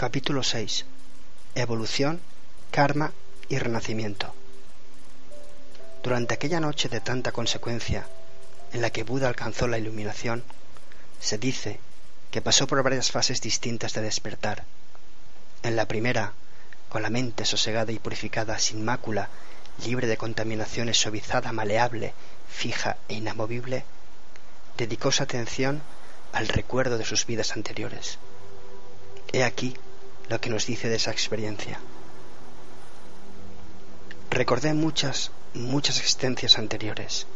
[0.00, 0.86] Capítulo 6.
[1.56, 2.22] Evolución,
[2.70, 3.12] karma
[3.50, 4.34] y renacimiento.
[6.02, 8.06] Durante aquella noche de tanta consecuencia,
[8.72, 10.42] en la que Buda alcanzó la iluminación,
[11.20, 11.80] se dice
[12.30, 14.64] que pasó por varias fases distintas de despertar.
[15.62, 16.32] En la primera,
[16.88, 19.28] con la mente sosegada y purificada, sin mácula,
[19.84, 22.14] libre de contaminaciones, suavizada, maleable,
[22.48, 23.84] fija e inamovible,
[24.78, 25.82] dedicó su atención
[26.32, 28.18] al recuerdo de sus vidas anteriores.
[29.34, 29.76] He aquí
[30.30, 31.80] lo que nos dice de esa experiencia.
[34.30, 37.26] Recordé muchas, muchas existencias anteriores.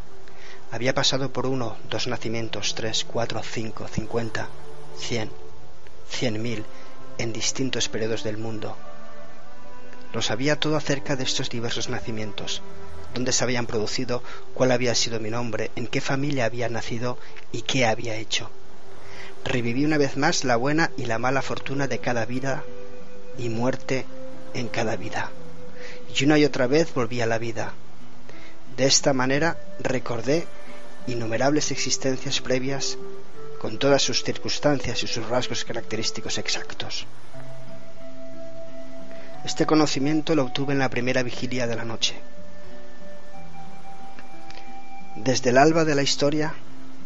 [0.71, 4.49] Había pasado por uno, dos nacimientos, tres, cuatro, cinco, cincuenta,
[4.97, 5.29] cien,
[6.09, 6.65] cien mil,
[7.19, 8.77] en distintos periodos del mundo.
[10.13, 12.63] Lo sabía todo acerca de estos diversos nacimientos,
[13.13, 14.23] dónde se habían producido,
[14.55, 17.19] cuál había sido mi nombre, en qué familia había nacido
[17.51, 18.51] y qué había hecho.
[19.45, 22.63] Reviví una vez más la buena y la mala fortuna de cada vida
[23.39, 24.07] y muerte
[24.55, 25.31] en cada vida.
[26.15, 27.73] Y una y otra vez volví a la vida.
[28.77, 30.47] De esta manera recordé
[31.07, 32.99] innumerables existencias previas
[33.61, 37.07] con todas sus circunstancias y sus rasgos característicos exactos.
[39.45, 42.15] Este conocimiento lo obtuve en la primera vigilia de la noche.
[45.17, 46.55] Desde el alba de la historia,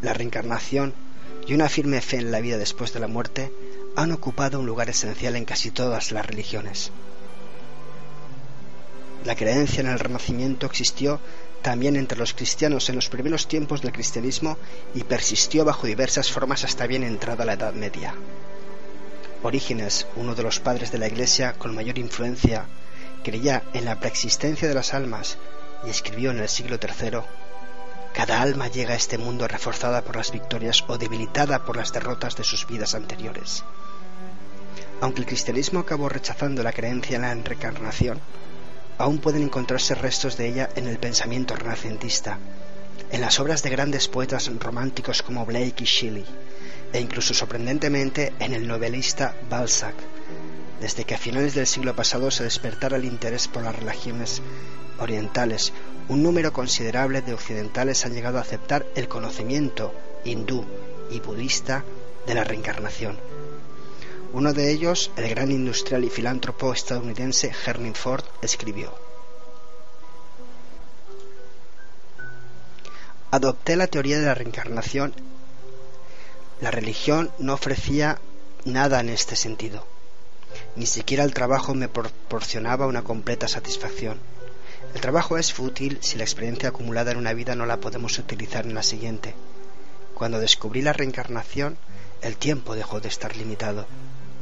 [0.03, 0.95] la reencarnación
[1.47, 3.53] y una firme fe en la vida después de la muerte
[3.99, 6.93] han ocupado un lugar esencial en casi todas las religiones.
[9.25, 11.19] La creencia en el renacimiento existió
[11.63, 14.57] también entre los cristianos en los primeros tiempos del cristianismo
[14.95, 18.15] y persistió bajo diversas formas hasta bien entrada la Edad Media.
[19.43, 22.67] Orígenes, uno de los padres de la Iglesia con mayor influencia,
[23.25, 25.39] creía en la preexistencia de las almas
[25.85, 27.19] y escribió en el siglo III
[28.19, 32.35] cada alma llega a este mundo reforzada por las victorias o debilitada por las derrotas
[32.35, 33.63] de sus vidas anteriores.
[35.01, 38.21] Aunque el cristianismo acabó rechazando la creencia en la reencarnación,
[38.99, 42.39] aún pueden encontrarse restos de ella en el pensamiento renacentista,
[43.11, 46.27] en las obras de grandes poetas románticos como Blake y Shelley,
[46.93, 49.95] e incluso sorprendentemente en el novelista Balzac,
[50.81, 54.43] desde que a finales del siglo pasado se despertara el interés por las religiones
[54.99, 55.73] orientales,
[56.09, 60.65] un número considerable de occidentales han llegado a aceptar el conocimiento hindú
[61.11, 61.85] y budista
[62.27, 63.17] de la reencarnación.
[64.33, 68.93] Uno de ellos, el gran industrial y filántropo estadounidense Henry Ford, escribió
[73.31, 75.15] Adopté la teoría de la reencarnación.
[76.61, 78.21] La religión no ofrecía
[78.65, 79.87] nada en este sentido.
[80.77, 84.19] Ni siquiera el trabajo me proporcionaba una completa satisfacción.
[84.95, 88.67] El trabajo es fútil si la experiencia acumulada en una vida no la podemos utilizar
[88.67, 89.35] en la siguiente.
[90.15, 91.77] Cuando descubrí la reencarnación,
[92.23, 93.87] el tiempo dejó de estar limitado.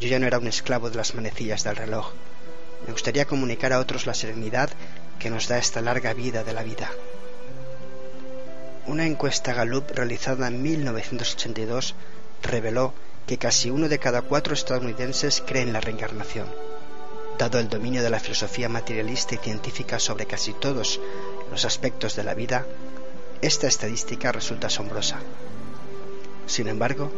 [0.01, 2.13] Yo ya no era un esclavo de las manecillas del reloj.
[2.87, 4.71] Me gustaría comunicar a otros la serenidad
[5.19, 6.91] que nos da esta larga vida de la vida.
[8.87, 11.95] Una encuesta Gallup realizada en 1982
[12.43, 12.93] reveló
[13.27, 16.47] que casi uno de cada cuatro estadounidenses cree en la reencarnación.
[17.39, 21.01] Dado el dominio de la filosofía materialista y científica sobre casi todos
[21.51, 22.65] los aspectos de la vida,
[23.43, 25.19] esta estadística resulta asombrosa.
[26.47, 27.11] Sin embargo,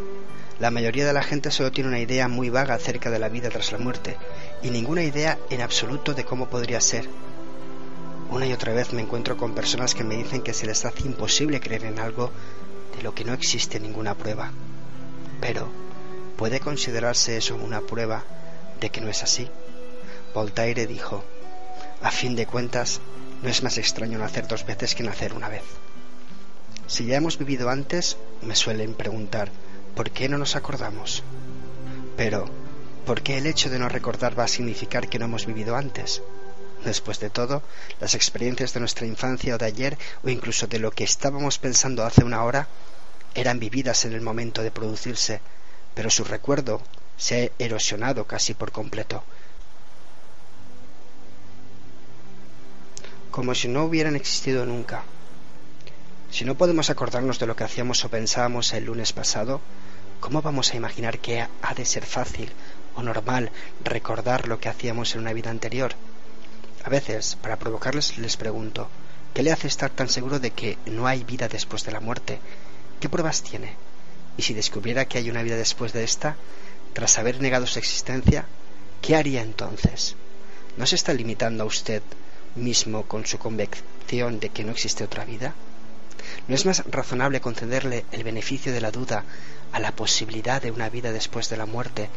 [0.60, 3.48] la mayoría de la gente solo tiene una idea muy vaga acerca de la vida
[3.48, 4.16] tras la muerte
[4.62, 7.08] y ninguna idea en absoluto de cómo podría ser.
[8.30, 11.02] Una y otra vez me encuentro con personas que me dicen que se les hace
[11.02, 12.32] imposible creer en algo
[12.96, 14.50] de lo que no existe ninguna prueba.
[15.40, 15.68] Pero,
[16.36, 18.24] ¿puede considerarse eso una prueba
[18.80, 19.48] de que no es así?
[20.34, 21.24] Voltaire dijo,
[22.02, 23.00] a fin de cuentas,
[23.42, 25.62] no es más extraño nacer dos veces que nacer una vez.
[26.88, 29.50] Si ya hemos vivido antes, me suelen preguntar,
[29.98, 31.24] ¿por qué no nos acordamos?
[32.16, 32.48] Pero,
[33.04, 36.22] ¿por qué el hecho de no recordar va a significar que no hemos vivido antes?
[36.84, 37.64] Después de todo,
[37.98, 42.04] las experiencias de nuestra infancia o de ayer, o incluso de lo que estábamos pensando
[42.04, 42.68] hace una hora,
[43.34, 45.40] eran vividas en el momento de producirse,
[45.96, 46.80] pero su recuerdo
[47.16, 49.24] se ha erosionado casi por completo,
[53.32, 55.02] como si no hubieran existido nunca.
[56.30, 59.60] Si no podemos acordarnos de lo que hacíamos o pensábamos el lunes pasado,
[60.20, 62.50] ¿cómo vamos a imaginar que ha de ser fácil
[62.94, 63.50] o normal
[63.84, 65.92] recordar lo que hacíamos en una vida anterior?
[66.84, 68.88] A veces, para provocarles, les pregunto,
[69.34, 72.40] ¿qué le hace estar tan seguro de que no hay vida después de la muerte?
[73.00, 73.74] ¿Qué pruebas tiene?
[74.36, 76.36] Y si descubriera que hay una vida después de esta,
[76.92, 78.46] tras haber negado su existencia,
[79.02, 80.16] ¿qué haría entonces?
[80.76, 82.02] ¿No se está limitando a usted
[82.56, 85.54] mismo con su convicción de que no existe otra vida?
[86.46, 89.24] ¿No es más razonable concederle el beneficio de la duda
[89.72, 92.08] a la posibilidad de una vida después de la muerte,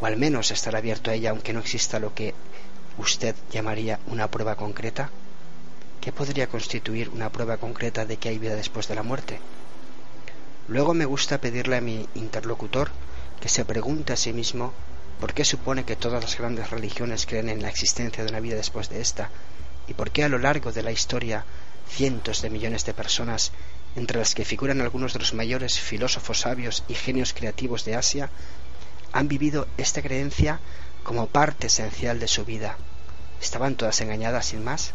[0.00, 2.34] o al menos estar abierto a ella aunque no exista lo que
[2.98, 5.10] usted llamaría una prueba concreta?
[6.00, 9.38] ¿Qué podría constituir una prueba concreta de que hay vida después de la muerte?
[10.68, 12.90] Luego me gusta pedirle a mi interlocutor
[13.40, 14.72] que se pregunte a sí mismo
[15.20, 18.56] por qué supone que todas las grandes religiones creen en la existencia de una vida
[18.56, 19.30] después de esta,
[19.86, 21.44] y por qué a lo largo de la historia
[21.88, 23.52] cientos de millones de personas,
[23.96, 28.30] entre las que figuran algunos de los mayores filósofos sabios y genios creativos de Asia,
[29.12, 30.58] han vivido esta creencia
[31.04, 32.76] como parte esencial de su vida.
[33.40, 34.92] ¿Estaban todas engañadas sin más?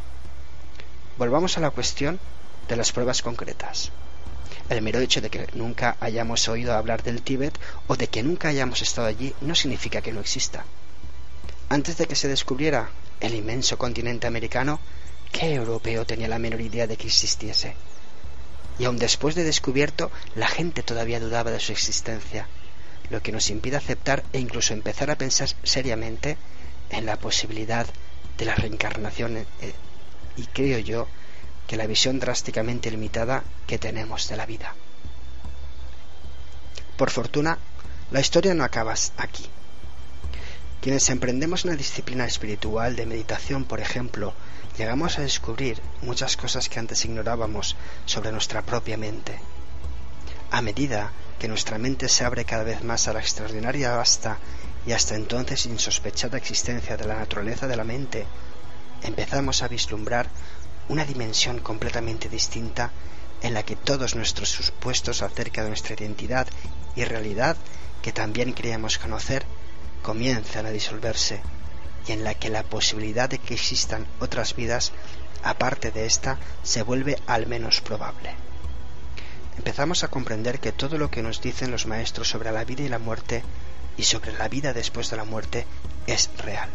[1.18, 2.20] Volvamos a la cuestión
[2.68, 3.92] de las pruebas concretas.
[4.70, 7.58] El mero hecho de que nunca hayamos oído hablar del Tíbet
[7.88, 10.66] o de que nunca hayamos estado allí no significa que no exista.
[11.70, 14.80] Antes de que se descubriera el inmenso continente americano,
[15.32, 17.76] ¿qué europeo tenía la menor idea de que existiese?
[18.80, 22.48] Y aun después de descubierto, la gente todavía dudaba de su existencia,
[23.10, 26.38] lo que nos impide aceptar e incluso empezar a pensar seriamente
[26.90, 27.86] en la posibilidad
[28.38, 29.46] de la reencarnación eh,
[30.38, 31.08] y creo yo
[31.68, 34.74] que la visión drásticamente limitada que tenemos de la vida.
[36.98, 37.60] Por fortuna,
[38.12, 39.46] la historia no acaba aquí.
[40.82, 44.34] Quienes emprendemos una disciplina espiritual de meditación, por ejemplo,
[44.80, 49.38] llegamos a descubrir muchas cosas que antes ignorábamos sobre nuestra propia mente.
[50.52, 54.38] A medida que nuestra mente se abre cada vez más a la extraordinaria vasta
[54.88, 58.26] y hasta entonces insospechada existencia de la naturaleza de la mente,
[59.04, 60.30] empezamos a vislumbrar
[60.88, 62.90] una dimensión completamente distinta
[63.42, 66.48] en la que todos nuestros supuestos acerca de nuestra identidad
[66.96, 67.58] y realidad
[68.02, 69.44] que también creíamos conocer
[70.04, 71.42] comienzan a disolverse
[72.12, 74.92] en la que la posibilidad de que existan otras vidas
[75.44, 78.36] aparte de esta se vuelve al menos probable.
[79.58, 82.90] Empezamos a comprender que todo lo que nos dicen los maestros sobre la vida y
[82.90, 83.44] la muerte
[83.98, 85.66] y sobre la vida después de la muerte
[86.08, 86.70] es real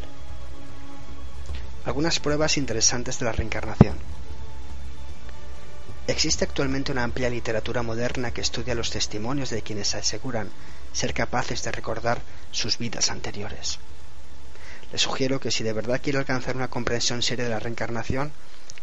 [1.85, 3.99] algunas pruebas interesantes de la reencarnación.
[6.07, 10.51] Existe actualmente una amplia literatura moderna que estudia los testimonios de quienes aseguran
[10.93, 12.21] ser capaces de recordar
[12.53, 13.79] sus vidas anteriores.
[14.95, 18.31] Le sugiero que si de verdad quiere alcanzar una comprensión seria de la reencarnación,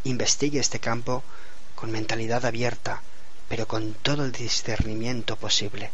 [0.04, 1.24] investigue este campo
[1.74, 3.02] con mentalidad abierta,
[3.48, 5.90] pero con todo el discernimiento posible.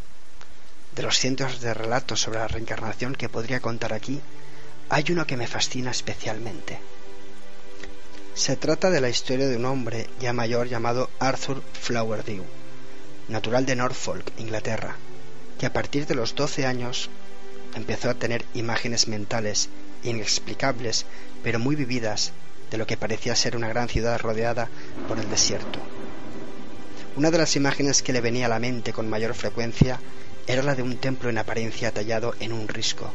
[0.95, 4.19] De los cientos de relatos sobre la reencarnación que podría contar aquí,
[4.89, 6.79] hay uno que me fascina especialmente.
[8.33, 12.43] Se trata de la historia de un hombre ya mayor llamado Arthur Flowerdew,
[13.27, 14.95] natural de Norfolk, Inglaterra,
[15.59, 17.11] que a partir de los 12 años
[17.75, 19.69] empezó a tener imágenes mentales
[20.03, 21.05] inexplicables,
[21.44, 22.31] pero muy vividas,
[22.71, 24.69] de lo que parecía ser una gran ciudad rodeada
[25.07, 25.79] por el desierto.
[27.15, 29.99] Una de las imágenes que le venía a la mente con mayor frecuencia
[30.45, 33.11] era la de un templo en apariencia tallado en un risco.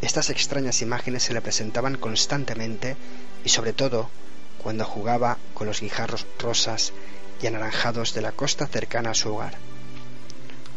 [0.00, 2.96] Estas extrañas imágenes se le presentaban constantemente
[3.44, 4.10] y sobre todo
[4.58, 6.92] cuando jugaba con los guijarros rosas
[7.40, 9.54] y anaranjados de la costa cercana a su hogar.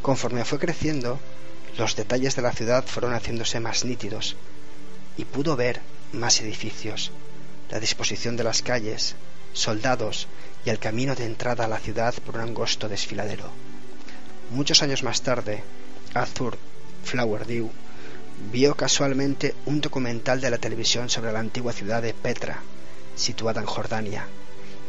[0.01, 1.19] Conforme fue creciendo,
[1.77, 4.35] los detalles de la ciudad fueron haciéndose más nítidos
[5.17, 5.81] y pudo ver
[6.13, 7.11] más edificios,
[7.69, 9.15] la disposición de las calles,
[9.53, 10.27] soldados
[10.65, 13.49] y el camino de entrada a la ciudad por un angosto desfiladero.
[14.51, 15.63] Muchos años más tarde,
[16.13, 16.57] Arthur
[17.03, 17.69] Flowerdew
[18.51, 22.61] vio casualmente un documental de la televisión sobre la antigua ciudad de Petra,
[23.15, 24.27] situada en Jordania,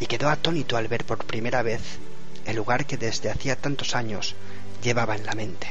[0.00, 1.80] y quedó atónito al ver por primera vez
[2.44, 4.34] el lugar que desde hacía tantos años
[4.82, 5.68] llevaba en la mente.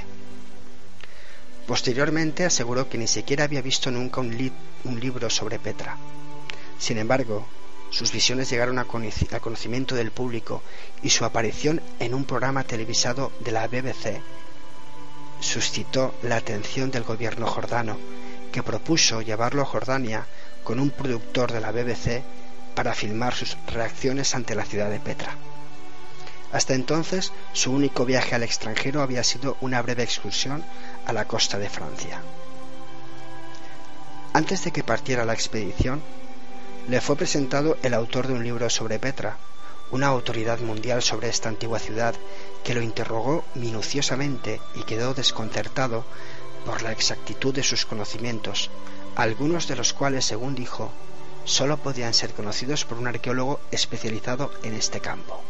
[1.68, 5.98] Posteriormente aseguró que ni siquiera había visto nunca un, libro sobre Petra.
[6.78, 7.48] Sin embargo,
[7.90, 10.62] sus visiones llegaron al conocimiento del público
[11.02, 14.22] y su aparición en un programa televisado de la BBC
[15.40, 17.98] suscitó la atención del gobierno jordano,
[18.52, 20.26] que propuso llevarlo a Jordania
[20.64, 22.24] con un productor de la BBC
[22.74, 25.36] para filmar sus reacciones ante la ciudad de Petra.
[26.56, 30.64] Hasta entonces, su único viaje al extranjero había sido una breve excursión
[31.06, 32.22] a la costa de Francia.
[34.32, 36.02] Antes de que partiera la expedición,
[36.88, 39.36] le fue presentado el autor de un libro sobre Petra,
[39.92, 42.16] una autoridad mundial sobre esta antigua ciudad,
[42.64, 46.06] que lo interrogó minuciosamente y quedó desconcertado
[46.66, 48.70] por la exactitud de sus conocimientos,
[49.18, 50.90] algunos de los cuales, según dijo,
[51.44, 55.44] sólo podían ser conocidos por un arqueólogo especializado en este campo.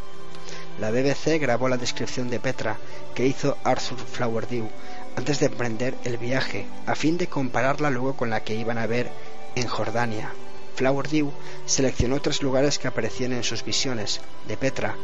[0.79, 2.77] La BBC grabó la descripción de Petra
[3.13, 4.69] que hizo Arthur Flowerdew
[5.15, 8.85] antes de emprender el viaje, a fin de compararla luego con la que iban a
[8.85, 9.09] ver
[9.55, 10.33] en Jordania.
[10.75, 11.31] Flowerdew
[11.65, 14.95] seleccionó tres lugares que aparecían en sus visiones de Petra,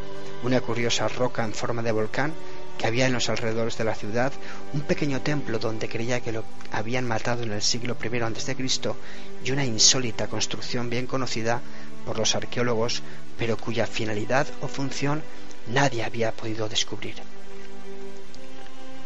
[0.44, 2.34] una curiosa roca en forma de volcán
[2.78, 4.34] que había en los alrededores de la ciudad,
[4.74, 8.58] un pequeño templo donde creía que lo habían matado en el siglo I a.C.
[9.46, 11.62] y una insólita construcción bien conocida
[12.06, 13.04] por los arqueólogos,
[13.38, 15.22] pero cuya finalidad o función
[15.68, 17.16] nadie había podido descubrir.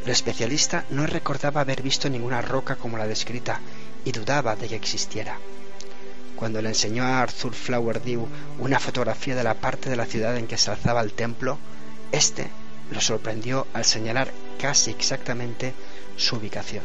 [0.06, 3.60] El especialista no recordaba haber visto ninguna roca como la descrita
[4.04, 5.38] y dudaba de que existiera.
[6.36, 8.28] Cuando le enseñó a Arthur Flowerdew
[8.60, 11.58] una fotografía de la parte de la ciudad en que se alzaba el templo,
[12.12, 12.50] éste
[12.92, 15.74] lo sorprendió al señalar casi exactamente
[16.18, 16.84] su ubicación.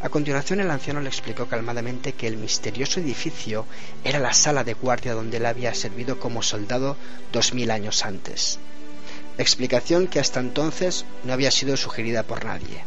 [0.00, 3.66] A continuación el anciano le explicó calmadamente que el misterioso edificio
[4.04, 6.96] era la sala de guardia donde él había servido como soldado
[7.32, 8.60] dos mil años antes.
[9.38, 12.84] Explicación que hasta entonces no había sido sugerida por nadie.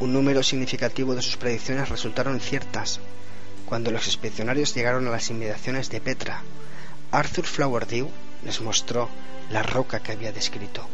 [0.00, 2.98] Un número significativo de sus predicciones resultaron ciertas.
[3.64, 6.42] Cuando los inspeccionarios llegaron a las inmediaciones de Petra,
[7.12, 8.10] Arthur Flowerdew
[8.44, 9.08] les mostró
[9.50, 10.88] la roca que había descrito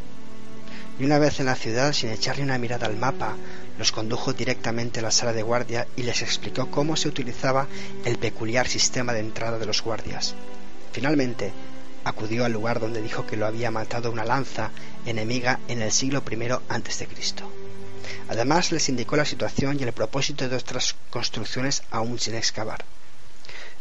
[0.98, 3.36] y una vez en la ciudad, sin echarle una mirada al mapa,
[3.78, 7.66] los condujo directamente a la sala de guardia y les explicó cómo se utilizaba
[8.04, 10.34] el peculiar sistema de entrada de los guardias.
[10.92, 11.52] Finalmente,
[12.04, 14.70] acudió al lugar donde dijo que lo había matado una lanza
[15.06, 17.08] enemiga en el siglo I a.C.
[18.28, 22.84] Además, les indicó la situación y el propósito de otras construcciones aún sin excavar.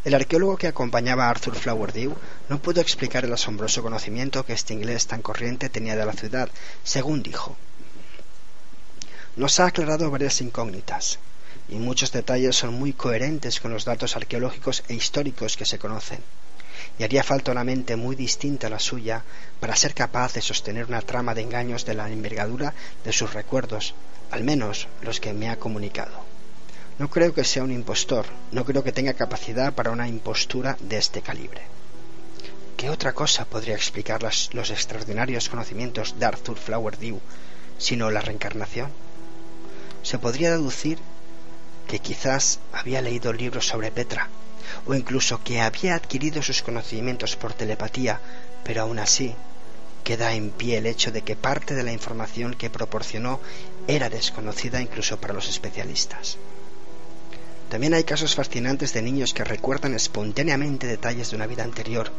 [0.06, 2.14] El arqueólogo que acompañaba a Arthur Flowerdew
[2.50, 6.50] no pudo explicar el asombroso conocimiento que este inglés tan corriente tenía de la ciudad,
[6.84, 7.56] según dijo.
[9.38, 11.20] Nos ha aclarado varias incógnitas,
[11.70, 16.20] y muchos detalles son muy coherentes con los datos arqueológicos e históricos que se conocen,
[17.00, 19.24] y haría falta una mente muy distinta a la suya
[19.62, 22.74] para ser capaz de sostener una trama de engaños de la envergadura
[23.06, 23.96] de sus recuerdos,
[24.32, 26.33] al menos los que me ha comunicado.
[27.00, 30.98] No creo que sea un impostor, no creo que tenga capacidad para una impostura de
[30.98, 31.62] este calibre.
[32.78, 37.20] ¿Qué otra cosa podría explicar los extraordinarios conocimientos de Arthur Flowerdew
[37.78, 38.92] sino la reencarnación?
[40.04, 41.00] Se podría deducir
[41.88, 44.30] que quizás había leído libros sobre Petra,
[44.86, 48.20] o incluso que había adquirido sus conocimientos por telepatía,
[48.64, 49.34] pero aún así
[50.04, 53.40] queda en pie el hecho de que parte de la información que proporcionó
[53.88, 56.38] era desconocida incluso para los especialistas.
[57.74, 62.12] También hay casos fascinantes de niños que recuerdan espontáneamente detalles de una vida anterior.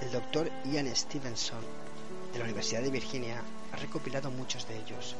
[0.00, 1.60] El doctor Ian Stevenson
[2.32, 5.14] de la Universidad de Virginia ha recopilado muchos de ellos.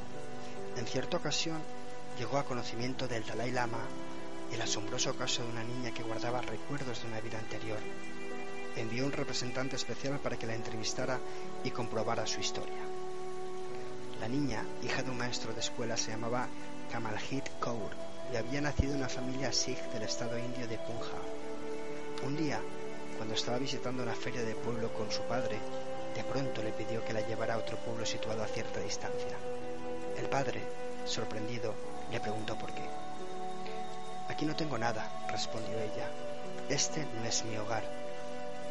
[0.79, 1.59] En cierta ocasión
[2.19, 3.85] llegó a conocimiento del Dalai Lama
[4.51, 7.81] el asombroso caso de una niña que guardaba recuerdos de una vida anterior
[8.77, 11.19] envió un representante especial para que la entrevistara
[11.63, 12.83] y comprobara su historia.
[14.21, 16.49] La niña, hija de un maestro de escuela, se llamaba
[16.91, 17.91] Kamalhit Kaur
[18.33, 21.23] y había nacido en una familia sikh del estado indio de Punjab.
[22.25, 22.61] Un día,
[23.17, 25.59] cuando estaba visitando una feria de pueblo con su padre,
[26.15, 29.37] de pronto le pidió que la llevara a otro pueblo situado a cierta distancia.
[30.17, 30.63] El padre,
[31.05, 31.75] sorprendido,
[32.11, 32.85] le preguntó por qué.
[34.29, 36.09] Aquí no tengo nada, respondió ella.
[36.69, 38.04] Este no es mi hogar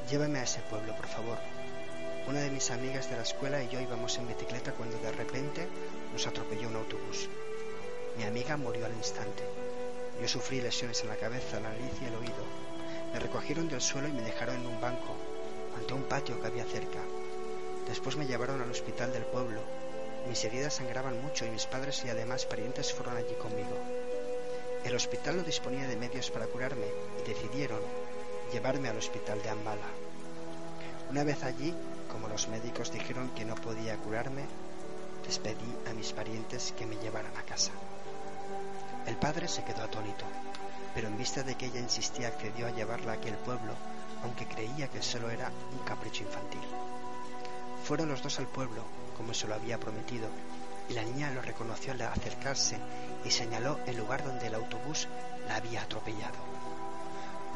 [0.10, 1.38] Llévame a ese pueblo, por favor.
[2.28, 5.68] Una de mis amigas de la escuela y yo íbamos en bicicleta cuando de repente
[6.12, 7.30] nos atropelló un autobús.
[8.18, 9.44] Mi amiga murió al instante.
[10.22, 12.44] Yo sufrí lesiones en la cabeza, la nariz y el oído.
[13.14, 15.16] Me recogieron del suelo y me dejaron en un banco,
[15.78, 17.00] ante un patio que había cerca.
[17.88, 19.62] Después me llevaron al hospital del pueblo.
[20.28, 23.78] Mis heridas sangraban mucho y mis padres y además parientes fueron allí conmigo.
[24.84, 26.88] El hospital no disponía de medios para curarme
[27.20, 27.82] y decidieron
[28.54, 29.90] llevarme al hospital de Ambala.
[31.10, 31.74] Una vez allí,
[32.12, 34.46] como los médicos dijeron que no podía curarme,
[35.26, 37.72] les pedí a mis parientes que me llevaran a casa.
[39.08, 40.26] El padre se quedó atónito,
[40.94, 43.74] pero en vista de que ella insistía accedió a llevarla a aquel pueblo,
[44.22, 46.62] aunque creía que solo era un capricho infantil.
[47.84, 48.84] Fueron los dos al pueblo,
[49.18, 50.28] como se lo había prometido,
[50.90, 52.78] y la niña lo reconoció al acercarse
[53.26, 55.08] y señaló el lugar donde el autobús
[55.48, 56.38] la había atropellado.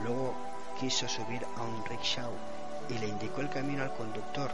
[0.03, 2.31] Luego quiso subir a un rickshaw
[2.89, 4.51] y le indicó el camino al conductor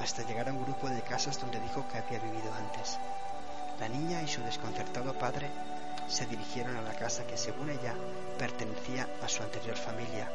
[0.00, 2.98] hasta llegar a un grupo de casas donde dijo que había vivido antes.
[3.78, 5.50] La niña y su desconcertado padre
[6.08, 7.94] se dirigieron a la casa que según ella
[8.38, 10.28] pertenecía a su anterior familia.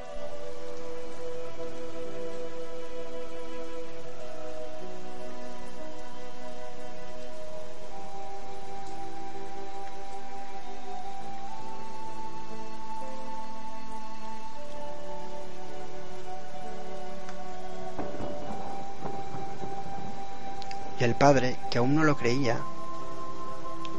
[21.01, 22.59] Y el padre, que aún no lo creía,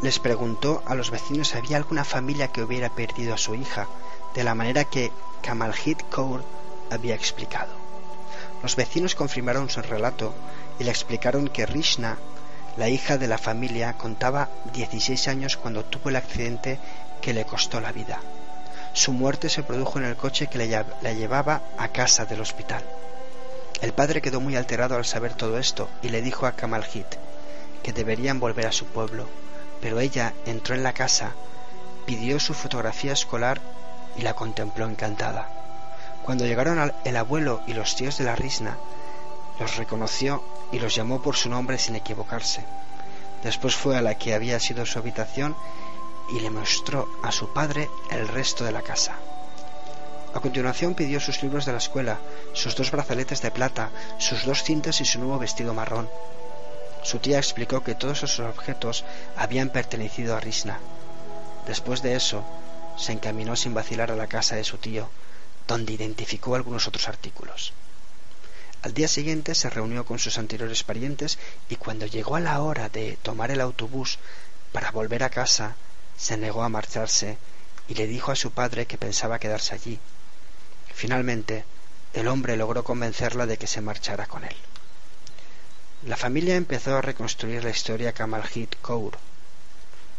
[0.02, 3.88] les preguntó a los vecinos si había alguna familia que hubiera perdido a su hija,
[4.36, 5.10] de la manera que
[5.42, 6.44] Kamaljit Kaur
[6.92, 7.72] había explicado.
[8.62, 10.32] Los vecinos confirmaron su relato
[10.78, 12.18] y le explicaron que Rishna,
[12.76, 16.78] la hija de la familia, contaba 16 años cuando tuvo el accidente
[17.20, 18.20] que le costó la vida.
[18.92, 20.58] Su muerte se produjo en el coche que
[21.02, 22.84] la llevaba a casa del hospital.
[23.82, 27.16] El padre quedó muy alterado al saber todo esto y le dijo a Kamaljit
[27.82, 29.26] que deberían volver a su pueblo,
[29.80, 31.32] pero ella entró en la casa,
[32.06, 33.60] pidió su fotografía escolar
[34.16, 35.48] y la contempló encantada.
[36.22, 38.78] Cuando llegaron el abuelo y los tíos de la Risna,
[39.58, 42.64] los reconoció y los llamó por su nombre sin equivocarse.
[43.42, 45.56] Después fue a la que había sido su habitación
[46.32, 49.16] y le mostró a su padre el resto de la casa.
[50.34, 52.18] A continuación pidió sus libros de la escuela,
[52.54, 56.08] sus dos brazaletes de plata, sus dos cintas y su nuevo vestido marrón.
[57.02, 59.04] Su tía explicó que todos esos objetos
[59.36, 60.78] habían pertenecido a Risna.
[61.66, 62.44] Después de eso,
[62.96, 65.10] se encaminó sin vacilar a la casa de su tío,
[65.68, 67.72] donde identificó algunos otros artículos.
[68.82, 72.88] Al día siguiente se reunió con sus anteriores parientes y cuando llegó a la hora
[72.88, 74.18] de tomar el autobús
[74.72, 75.76] para volver a casa,
[76.16, 77.36] se negó a marcharse
[77.86, 80.00] y le dijo a su padre que pensaba quedarse allí.
[80.94, 81.64] Finalmente,
[82.12, 84.56] el hombre logró convencerla de que se marchara con él.
[86.04, 89.18] La familia empezó a reconstruir la historia Kamaljit Kaur.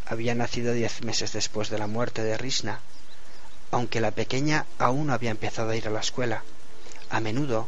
[0.05, 2.79] Había nacido diez meses después de la muerte de Rishna,
[3.71, 6.43] aunque la pequeña aún no había empezado a ir a la escuela.
[7.09, 7.67] A menudo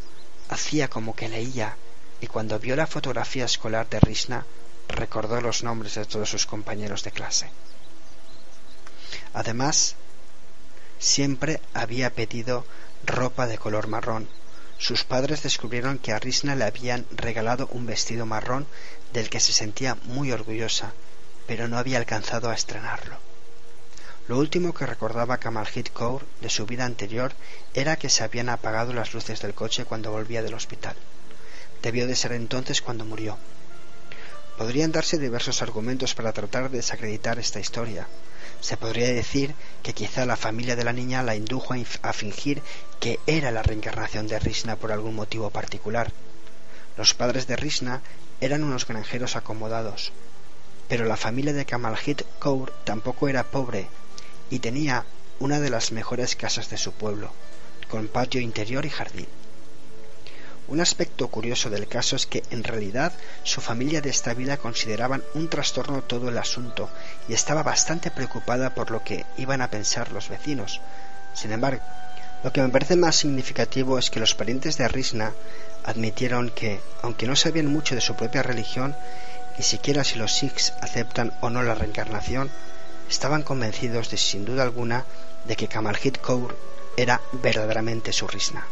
[0.49, 1.75] hacía como que leía
[2.21, 4.45] y cuando vio la fotografía escolar de Rishna
[4.87, 7.49] recordó los nombres de todos sus compañeros de clase.
[9.33, 9.95] Además,
[10.99, 12.65] siempre había pedido
[13.05, 14.27] ropa de color marrón
[14.77, 18.67] sus padres descubrieron que a Risna le habían regalado un vestido marrón
[19.13, 20.91] del que se sentía muy orgullosa,
[21.47, 23.17] pero no había alcanzado a estrenarlo.
[24.27, 27.31] Lo último que recordaba Kamaljit Kaur de su vida anterior
[27.73, 30.95] era que se habían apagado las luces del coche cuando volvía del hospital.
[31.81, 33.37] Debió de ser entonces cuando murió.
[34.57, 38.07] Podrían darse diversos argumentos para tratar de desacreditar esta historia,
[38.65, 42.63] se podría decir que quizá la familia de la niña la indujo a fingir
[42.99, 46.11] que era la reencarnación de Rishna por algún motivo particular.
[46.97, 48.01] Los padres de Rishna
[48.41, 50.13] eran unos granjeros acomodados,
[50.89, 53.87] pero la familia de Kamaljit Kaur tampoco era pobre
[54.49, 55.05] y tenía
[55.37, 57.31] una de las mejores casas de su pueblo,
[57.87, 59.27] con patio interior y jardín.
[60.67, 65.23] Un aspecto curioso del caso es que en realidad su familia de esta vida consideraban
[65.35, 66.89] un trastorno todo el asunto
[67.27, 70.81] y estaba bastante preocupada por lo que iban a pensar los vecinos.
[71.35, 71.83] Sin embargo,
[72.43, 75.33] lo que me parece más significativo es que los parientes de Risna
[75.83, 78.95] admitieron que, aunque no sabían mucho de su propia religión,
[79.57, 82.49] ni siquiera si los Sikhs aceptan o no la reencarnación,
[83.07, 85.05] estaban convencidos de sin duda alguna
[85.45, 86.57] de que Kamaljit Kaur
[86.97, 88.65] era verdaderamente su Risna.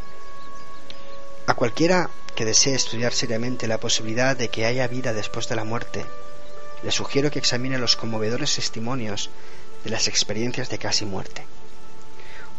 [1.46, 5.66] A cualquiera que desee estudiar seriamente la posibilidad de que haya vida después de la
[5.66, 6.06] muerte,
[6.84, 9.30] le sugiero que examine los conmovedores testimonios
[9.84, 11.46] de las experiencias de casi muerte.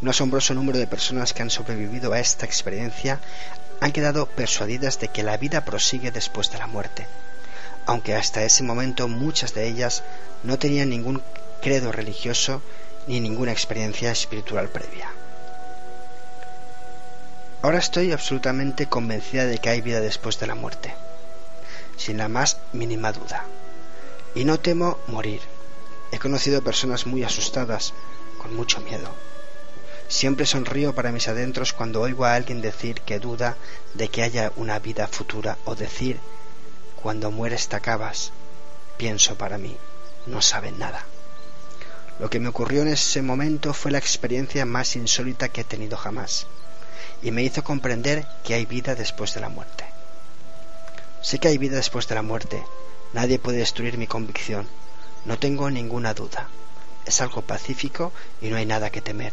[0.03, 3.21] Un asombroso número de personas que han sobrevivido a esta experiencia
[3.81, 7.07] han quedado persuadidas de que la vida prosigue después de la muerte,
[7.87, 10.03] aunque hasta ese momento muchas de ellas
[10.43, 11.23] no tenían ningún
[11.63, 12.61] credo religioso
[13.07, 15.09] ni ninguna experiencia espiritual previa.
[17.65, 20.93] Ahora estoy absolutamente convencida de que hay vida después de la muerte,
[21.97, 23.47] sin la más mínima duda.
[24.35, 25.41] Y no temo morir.
[26.13, 27.95] He conocido personas muy asustadas,
[28.37, 29.09] con mucho miedo.
[30.09, 33.57] Siempre sonrío para mis adentros cuando oigo a alguien decir que duda
[33.95, 36.21] de que haya una vida futura o decir,
[37.03, 38.33] cuando mueres te acabas.
[38.99, 39.75] Pienso para mí,
[40.27, 41.07] no saben nada.
[42.19, 45.97] Lo que me ocurrió en ese momento fue la experiencia más insólita que he tenido
[45.97, 46.47] jamás
[47.23, 49.85] y me hizo comprender que hay vida después de la muerte.
[51.23, 52.63] Sé que hay vida después de la muerte.
[53.15, 54.69] Nadie puede destruir mi convicción.
[55.25, 56.49] No tengo ninguna duda.
[57.07, 59.33] Es algo pacífico y no hay nada que temer.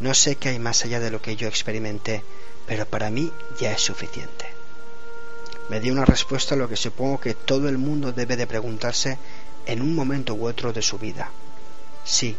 [0.00, 2.22] No sé qué hay más allá de lo que yo experimenté,
[2.66, 4.46] pero para mí ya es suficiente.
[5.68, 9.18] Me dio una respuesta a lo que supongo que todo el mundo debe de preguntarse
[9.66, 11.30] en un momento u otro de su vida.
[12.04, 12.36] Sí,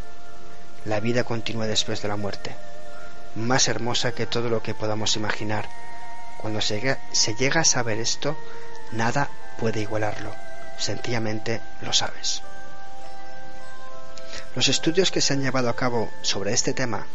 [0.85, 2.55] la vida continúa después de la muerte,
[3.37, 5.69] más hermosa que todo lo que podamos imaginar.
[6.37, 8.37] Cuando se llega, a saber esto,
[8.91, 10.35] nada puede igualarlo,
[10.77, 12.43] sencillamente lo sabes.
[14.55, 17.05] Los estudios que se han llevado a cabo sobre este tema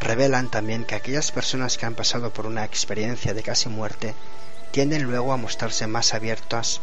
[0.00, 4.14] revelan también que aquellas personas que han pasado por una experiencia de casi muerte
[4.70, 6.80] tienden luego a mostrarse más abiertas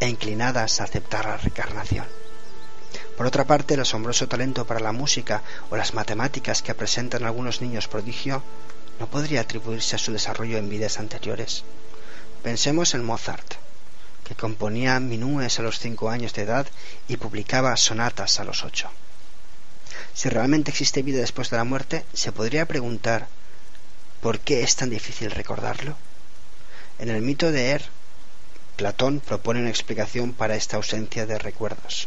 [0.00, 2.06] e inclinadas a aceptar la reencarnación.
[3.18, 7.60] Por otra parte, el asombroso talento para la música o las matemáticas que presentan algunos
[7.60, 8.44] niños prodigio
[9.00, 11.64] no podría atribuirse a su desarrollo en vidas anteriores.
[12.44, 13.54] Pensemos en Mozart,
[14.22, 16.68] que componía minúes a los cinco años de edad
[17.08, 18.88] y publicaba sonatas a los ocho.
[20.14, 23.26] Si realmente existe vida después de la muerte, se podría preguntar
[24.20, 25.96] ¿por qué es tan difícil recordarlo?
[27.00, 27.84] En el mito de Er,
[28.76, 32.06] Platón propone una explicación para esta ausencia de recuerdos.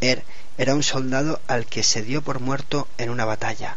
[0.00, 0.24] Er
[0.58, 3.76] era un soldado al que se dio por muerto en una batalla,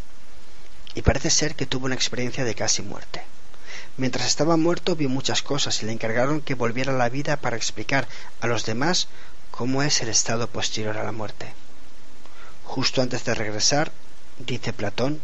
[0.93, 3.23] y parece ser que tuvo una experiencia de casi muerte.
[3.97, 7.57] Mientras estaba muerto vio muchas cosas y le encargaron que volviera a la vida para
[7.57, 8.07] explicar
[8.41, 9.07] a los demás
[9.51, 11.53] cómo es el estado posterior a la muerte.
[12.63, 13.91] Justo antes de regresar,
[14.37, 15.21] dice Platón,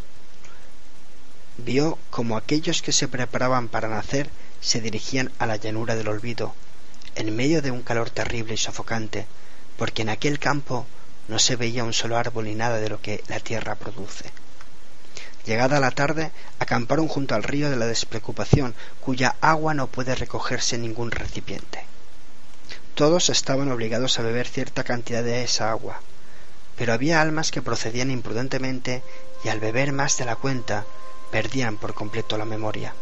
[1.58, 4.30] vio como aquellos que se preparaban para nacer
[4.60, 6.56] se dirigían a la llanura del olvido,
[7.16, 9.28] en medio de un calor terrible y sofocante,
[9.78, 10.86] porque en aquel campo
[11.28, 14.32] no se veía un solo árbol ni nada de lo que la tierra produce.
[15.46, 20.76] Llegada la tarde, acamparon junto al río de la despreocupación, cuya agua no puede recogerse
[20.76, 21.86] en ningún recipiente.
[22.96, 26.00] Todos estaban obligados a beber cierta cantidad de esa agua,
[26.78, 29.04] pero había almas que procedían imprudentemente
[29.44, 30.86] y al beber más de la cuenta
[31.32, 32.94] perdían por completo la memoria.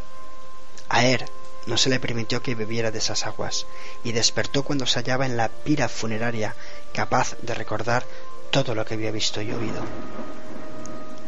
[0.89, 1.25] Aer,
[1.67, 3.65] no se le permitió que bebiera de esas aguas,
[4.03, 6.55] y despertó cuando se hallaba en la pira funeraria,
[6.93, 8.05] capaz de recordar
[8.49, 9.81] todo lo que había visto y oído.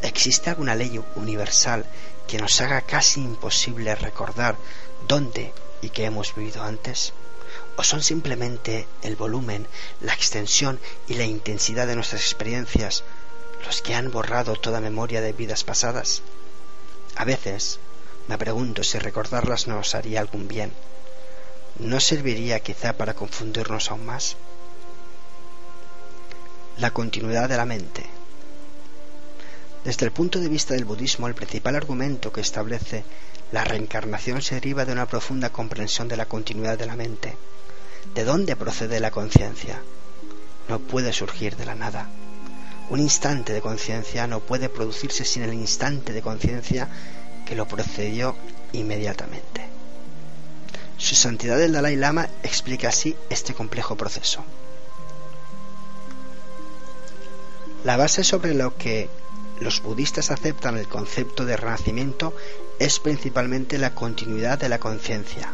[0.02, 1.86] ¿Existe alguna ley universal
[2.28, 4.58] que nos haga casi imposible recordar
[5.08, 7.13] dónde y qué hemos vivido antes?
[7.78, 9.67] ¿O son simplemente el volumen,
[10.02, 13.04] la extensión y la intensidad de nuestras experiencias
[13.65, 16.22] los que han borrado toda memoria de vidas pasadas?
[17.15, 17.80] A veces,
[18.28, 20.72] me pregunto si recordarlas nos haría algún bien.
[21.80, 24.38] ¿No serviría quizá para confundirnos aún más?
[26.78, 28.06] La continuidad de la mente.
[29.84, 33.04] Desde el punto de vista del budismo, el principal argumento que establece
[33.52, 37.36] la reencarnación se deriva de una profunda comprensión de la continuidad de la mente.
[38.16, 39.82] ¿De dónde procede la conciencia?
[40.70, 42.08] No puede surgir de la nada.
[42.90, 46.88] Un instante de conciencia no puede producirse sin el instante de conciencia
[47.54, 48.36] que lo procedió
[48.72, 49.62] inmediatamente.
[50.98, 54.44] Su santidad el Dalai Lama explica así este complejo proceso.
[57.84, 59.08] La base sobre lo que
[59.60, 62.36] los budistas aceptan el concepto de renacimiento
[62.80, 65.54] es principalmente la continuidad de la conciencia.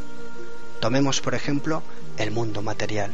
[0.80, 1.84] Tomemos, por ejemplo,
[2.18, 3.12] el mundo material.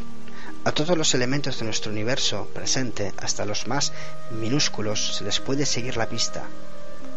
[0.63, 3.93] A todos los elementos de nuestro universo presente, hasta los más
[4.29, 6.43] minúsculos, se les puede seguir la pista.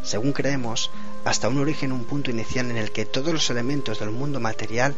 [0.03, 0.91] Según creemos,
[1.25, 4.95] hasta un origen, un punto inicial en el que todos los elementos del mundo material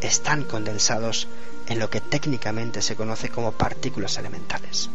[0.00, 1.28] están condensados
[1.68, 4.90] en lo que técnicamente se conoce como partículas elementales.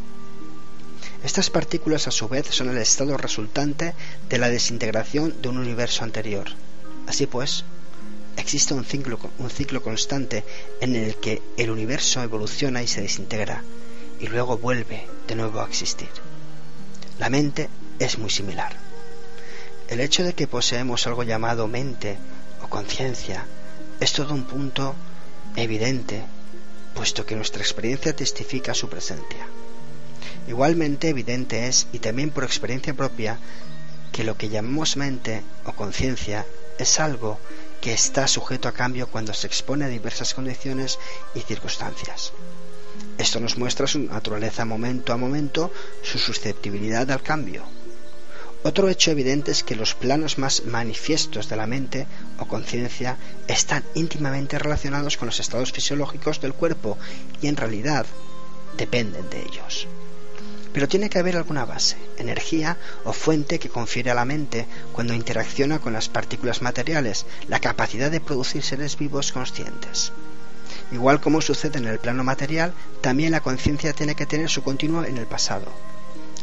[1.23, 3.93] Estas partículas a su vez son el estado resultante
[4.29, 6.47] de la desintegración de un universo anterior.
[7.07, 7.65] Así pues,
[8.37, 10.45] existe un ciclo, un ciclo constante
[10.79, 13.63] en el que el universo evoluciona y se desintegra,
[14.19, 16.09] y luego vuelve de nuevo a existir.
[17.19, 17.69] La mente
[17.99, 18.88] es muy similar.
[19.89, 22.19] El hecho de que poseemos algo llamado mente
[22.61, 23.47] o conciencia
[23.99, 24.93] es todo un punto
[25.55, 26.21] evidente,
[26.93, 29.47] puesto que nuestra experiencia testifica su presencia.
[30.47, 33.39] Igualmente evidente es, y también por experiencia propia,
[34.11, 36.45] que lo que llamamos mente o conciencia
[36.77, 37.39] es algo
[37.81, 40.99] que está sujeto a cambio cuando se expone a diversas condiciones
[41.33, 42.31] y circunstancias.
[43.17, 45.73] Esto nos muestra su naturaleza momento a momento,
[46.03, 47.78] su susceptibilidad al cambio.
[48.61, 52.07] Otro hecho evidente es que los planos más manifiestos de la mente
[52.39, 53.17] o conciencia
[53.47, 56.97] están íntimamente relacionados con los estados fisiológicos del cuerpo
[57.41, 58.05] y en realidad
[58.77, 59.87] dependen de ellos.
[60.73, 65.13] Pero tiene que haber alguna base, energía o fuente que confiere a la mente cuando
[65.13, 70.11] interacciona con las partículas materiales la capacidad de producir seres vivos conscientes.
[70.91, 75.05] Igual como sucede en el plano material, también la conciencia tiene que tener su continuo
[75.05, 75.71] en el pasado.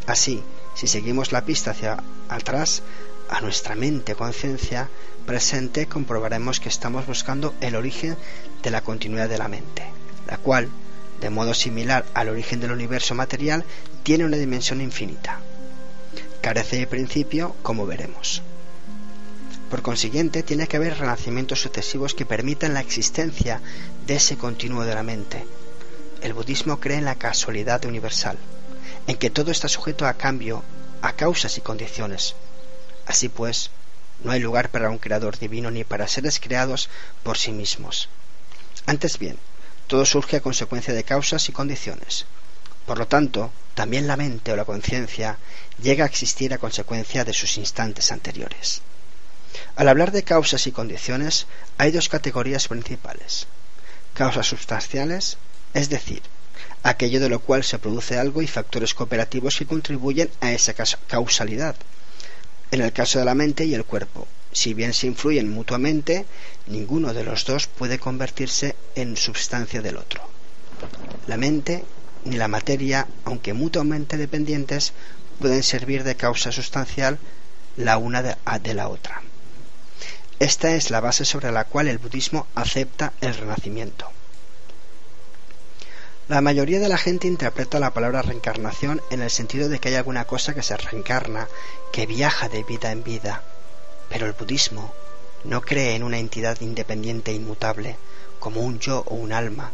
[0.06, 0.42] Así,
[0.76, 2.82] si seguimos la pista hacia atrás,
[3.28, 4.88] a nuestra mente conciencia
[5.26, 8.16] presente comprobaremos que estamos buscando el origen
[8.62, 9.82] de la continuidad de la mente,
[10.28, 10.70] la cual
[11.20, 13.64] de modo similar al origen del universo material,
[14.02, 15.40] tiene una dimensión infinita.
[16.40, 18.42] Carece de principio, como veremos.
[19.70, 23.60] Por consiguiente, tiene que haber renacimientos sucesivos que permitan la existencia
[24.06, 25.44] de ese continuo de la mente.
[26.22, 28.38] El budismo cree en la casualidad universal,
[29.06, 30.64] en que todo está sujeto a cambio,
[31.02, 32.34] a causas y condiciones.
[33.06, 33.70] Así pues,
[34.24, 36.88] no hay lugar para un creador divino ni para seres creados
[37.22, 38.08] por sí mismos.
[38.86, 39.38] Antes bien,
[39.86, 42.26] todo surge a consecuencia de causas y condiciones.
[42.86, 45.38] Por lo tanto, también la mente o la conciencia
[45.82, 48.82] llega a existir a consecuencia de sus instantes anteriores.
[49.76, 51.46] Al hablar de causas y condiciones,
[51.78, 53.46] hay dos categorías principales.
[54.14, 55.36] Causas sustanciales,
[55.74, 56.22] es decir,
[56.88, 60.72] aquello de lo cual se produce algo y factores cooperativos que contribuyen a esa
[61.08, 61.74] causalidad.
[62.70, 66.26] En el caso de la mente y el cuerpo, si bien se influyen mutuamente,
[66.68, 70.22] ninguno de los dos puede convertirse en substancia del otro.
[71.26, 71.84] La mente
[72.24, 74.92] ni la materia, aunque mutuamente dependientes,
[75.40, 77.18] pueden servir de causa sustancial
[77.76, 79.22] la una de, la otra.
[80.38, 84.10] Esta es la base sobre la cual el budismo acepta el renacimiento.
[86.28, 89.94] La mayoría de la gente interpreta la palabra reencarnación en el sentido de que hay
[89.94, 91.46] alguna cosa que se reencarna,
[91.92, 93.44] que viaja de vida en vida,
[94.08, 94.92] pero el budismo
[95.44, 97.96] no cree en una entidad independiente e inmutable,
[98.40, 99.70] como un yo o un alma,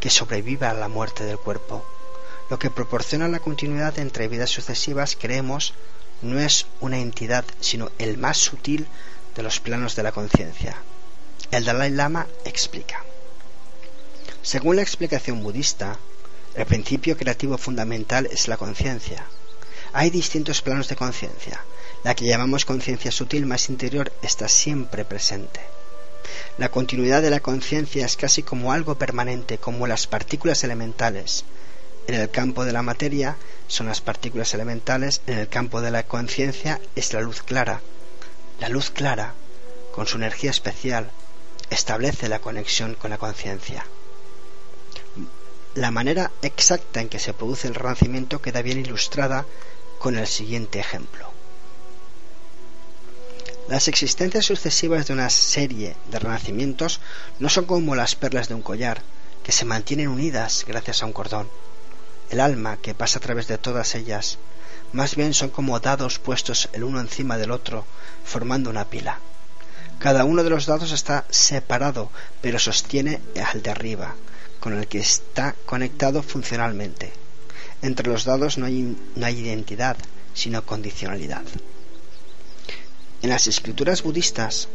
[0.00, 1.84] que sobreviva a la muerte del cuerpo.
[2.48, 5.74] Lo que proporciona la continuidad entre vidas sucesivas, creemos,
[6.22, 8.86] no es una entidad, sino el más sutil
[9.36, 10.76] de los planos de la conciencia.
[11.50, 13.04] El Dalai Lama explica.
[14.42, 15.98] Según la explicación budista,
[16.54, 19.26] el principio creativo fundamental es la conciencia.
[19.92, 21.60] Hay distintos planos de conciencia,
[22.04, 25.60] la que llamamos conciencia sutil más interior está siempre presente.
[26.56, 31.44] La continuidad de la conciencia es casi como algo permanente, como las partículas elementales.
[32.06, 33.36] En el campo de la materia
[33.68, 37.82] son las partículas elementales, en el campo de la conciencia es la luz clara.
[38.58, 39.34] La luz clara,
[39.92, 41.10] con su energía especial,
[41.68, 43.84] establece la conexión con la conciencia.
[45.74, 49.46] La manera exacta en que se produce el renacimiento queda bien ilustrada
[50.00, 51.30] con el siguiente ejemplo.
[53.68, 57.00] Las existencias sucesivas de una serie de renacimientos
[57.38, 59.02] no son como las perlas de un collar,
[59.44, 61.48] que se mantienen unidas gracias a un cordón.
[62.30, 64.38] El alma que pasa a través de todas ellas,
[64.92, 67.84] más bien son como dados puestos el uno encima del otro,
[68.24, 69.20] formando una pila.
[70.00, 72.10] Cada uno de los dados está separado,
[72.42, 74.16] pero sostiene al de arriba,
[74.60, 77.12] con el que está conectado funcionalmente.
[77.82, 79.96] Entre los dados no hay, no hay identidad,
[80.34, 81.42] sino condicionalidad.
[83.22, 84.68] En las escrituras budistas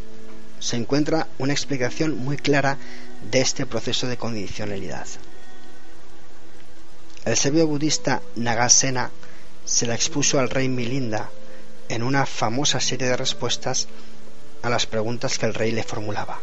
[0.60, 2.78] se encuentra una explicación muy clara
[3.32, 5.08] de este proceso de condicionalidad.
[7.24, 9.12] El sabio budista Nagasena
[9.66, 11.30] se la expuso al rey Milinda
[11.90, 13.88] en una famosa serie de respuestas
[14.62, 16.40] a las preguntas que el rey le formulaba.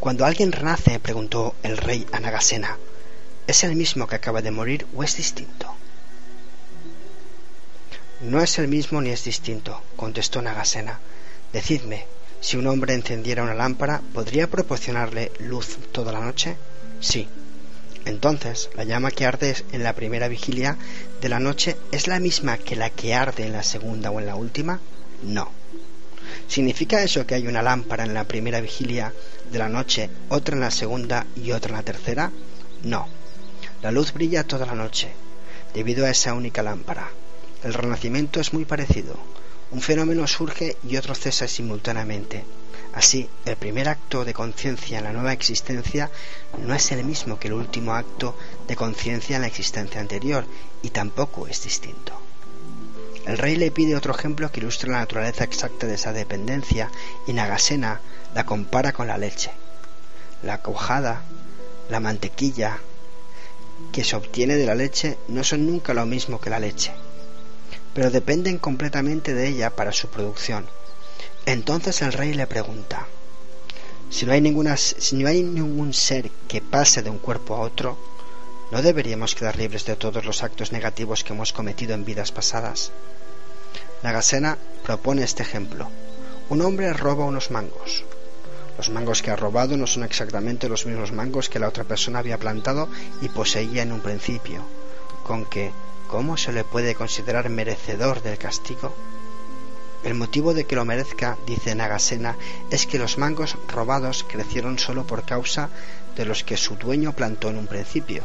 [0.00, 2.78] Cuando alguien renace, preguntó el rey a Nagasena,
[3.48, 5.74] ¿es el mismo que acaba de morir o es distinto?
[8.20, 11.00] No es el mismo ni es distinto, contestó Nagasena.
[11.52, 12.06] Decidme,
[12.40, 16.56] si un hombre encendiera una lámpara, ¿podría proporcionarle luz toda la noche?
[17.00, 17.28] Sí.
[18.04, 20.76] Entonces, ¿la llama que arde en la primera vigilia
[21.20, 24.26] de la noche es la misma que la que arde en la segunda o en
[24.26, 24.78] la última?
[25.22, 25.57] No.
[26.46, 29.12] ¿Significa eso que hay una lámpara en la primera vigilia
[29.50, 32.30] de la noche, otra en la segunda y otra en la tercera?
[32.82, 33.08] No.
[33.82, 35.08] La luz brilla toda la noche,
[35.74, 37.10] debido a esa única lámpara.
[37.62, 39.16] El renacimiento es muy parecido.
[39.70, 42.44] Un fenómeno surge y otro cesa simultáneamente.
[42.94, 46.10] Así, el primer acto de conciencia en la nueva existencia
[46.66, 48.36] no es el mismo que el último acto
[48.66, 50.46] de conciencia en la existencia anterior,
[50.82, 52.27] y tampoco es distinto.
[53.28, 56.90] El rey le pide otro ejemplo que ilustre la naturaleza exacta de esa dependencia,
[57.28, 58.00] y Nagasena
[58.34, 59.52] la compara con la leche.
[60.42, 61.22] La cojada,
[61.88, 62.78] la mantequilla
[63.92, 66.92] que se obtiene de la leche no son nunca lo mismo que la leche
[67.98, 70.66] pero dependen completamente de ella para su producción.
[71.46, 73.08] Entonces el rey le pregunta,
[74.08, 77.60] si no hay, ninguna, si no hay ningún ser que pase de un cuerpo a
[77.60, 77.98] otro,
[78.70, 82.92] ¿no deberíamos quedar libres de todos los actos negativos que hemos cometido en vidas pasadas?
[84.02, 85.88] Nagasena propone este ejemplo.
[86.50, 88.04] Un hombre roba unos mangos.
[88.76, 92.20] Los mangos que ha robado no son exactamente los mismos mangos que la otra persona
[92.20, 92.88] había plantado
[93.20, 94.62] y poseía en un principio,
[95.24, 95.72] con que
[96.06, 98.94] ¿cómo se le puede considerar merecedor del castigo?
[100.04, 102.36] El motivo de que lo merezca, dice Nagasena,
[102.70, 105.70] es que los mangos robados crecieron solo por causa
[106.14, 108.22] de los que su dueño plantó en un principio.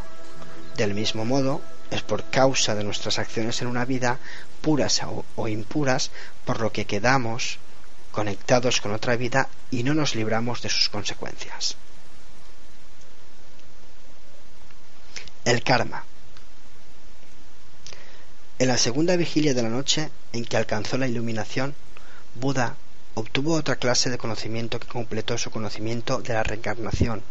[0.77, 4.17] Del mismo modo, es por causa de nuestras acciones en una vida,
[4.62, 5.01] puras
[5.36, 6.09] o, impuras,
[6.45, 7.59] por lo que quedamos
[8.12, 11.75] conectados con otra vida y no nos libramos de sus consecuencias.
[15.45, 16.05] El karma.
[18.59, 21.75] En la segunda vigilia de la noche en que alcanzó la iluminación,
[22.36, 22.75] Buda
[23.15, 27.21] obtuvo otra clase de conocimiento que completó su conocimiento de la reencarnación,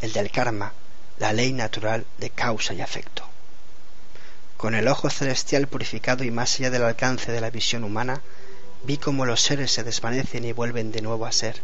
[0.00, 0.72] el del karma,
[1.18, 3.22] la ley natural de causa y afecto.
[4.56, 8.22] Con el ojo celestial purificado y más allá del alcance de la visión humana,
[8.84, 11.60] vi cómo los seres se desvanecen y vuelven de nuevo a ser.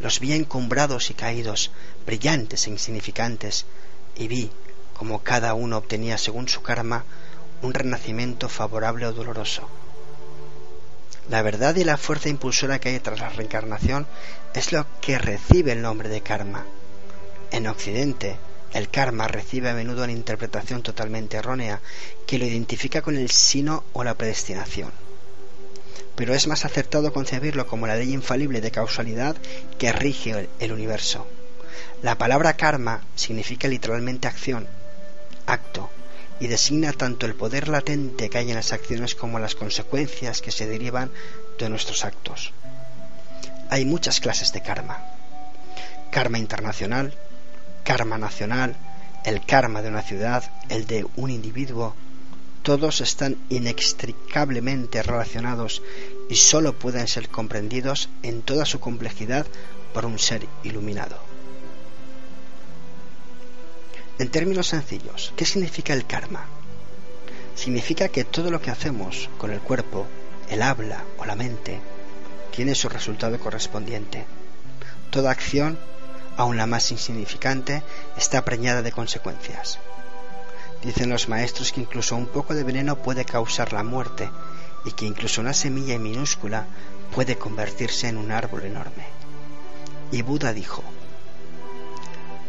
[0.00, 1.72] Los vi encumbrados y caídos,
[2.06, 3.66] brillantes e insignificantes,
[4.14, 4.50] y vi
[4.94, 7.04] como cada uno obtenía según su karma
[7.62, 9.68] un renacimiento favorable o doloroso.
[11.28, 14.06] La verdad y la fuerza impulsora que hay tras la reencarnación
[14.54, 16.64] es lo que recibe el nombre de karma.
[17.50, 18.36] En Occidente,
[18.72, 21.80] el karma recibe a menudo una interpretación totalmente errónea
[22.26, 24.92] que lo identifica con el sino o la predestinación.
[26.14, 29.36] Pero es más acertado concebirlo como la ley infalible de causalidad
[29.78, 31.26] que rige el universo.
[32.02, 34.66] La palabra karma significa literalmente acción,
[35.46, 35.90] acto,
[36.40, 40.52] y designa tanto el poder latente que hay en las acciones como las consecuencias que
[40.52, 41.10] se derivan
[41.58, 42.52] de nuestros actos.
[43.70, 45.04] Hay muchas clases de karma.
[46.10, 47.14] Karma internacional,
[47.88, 48.76] karma nacional,
[49.24, 51.94] el karma de una ciudad, el de un individuo,
[52.62, 55.82] todos están inextricablemente relacionados
[56.28, 59.46] y sólo pueden ser comprendidos en toda su complejidad
[59.94, 61.16] por un ser iluminado.
[64.18, 66.44] En términos sencillos, ¿qué significa el karma?
[67.54, 70.06] Significa que todo lo que hacemos con el cuerpo,
[70.50, 71.80] el habla o la mente
[72.54, 74.26] tiene su resultado correspondiente.
[75.10, 75.78] Toda acción,
[76.38, 77.82] aun la más insignificante,
[78.16, 79.80] está preñada de consecuencias.
[80.82, 84.30] Dicen los maestros que incluso un poco de veneno puede causar la muerte
[84.84, 86.66] y que incluso una semilla minúscula
[87.12, 89.04] puede convertirse en un árbol enorme.
[90.12, 90.84] Y Buda dijo,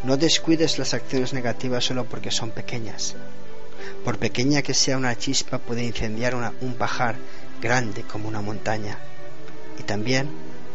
[0.03, 3.15] no descuides las acciones negativas solo porque son pequeñas.
[4.05, 7.15] Por pequeña que sea una chispa puede incendiar un pajar
[7.59, 8.99] grande como una montaña.
[9.79, 10.29] Y también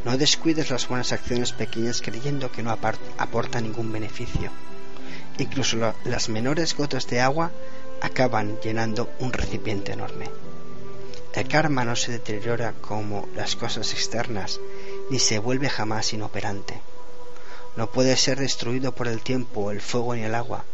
[0.05, 4.51] no descuides las buenas acciones pequeñas creyendo que no aportan ningún beneficio.
[5.39, 7.51] Incluso las menores gotas de agua
[8.01, 10.31] acaban llenando un recipiente enorme.
[11.33, 14.61] El karma no se deteriora como las cosas externas,
[15.11, 16.81] ni se vuelve jamás inoperante.
[17.77, 20.65] No puede ser destruido por el tiempo, el fuego ni el agua.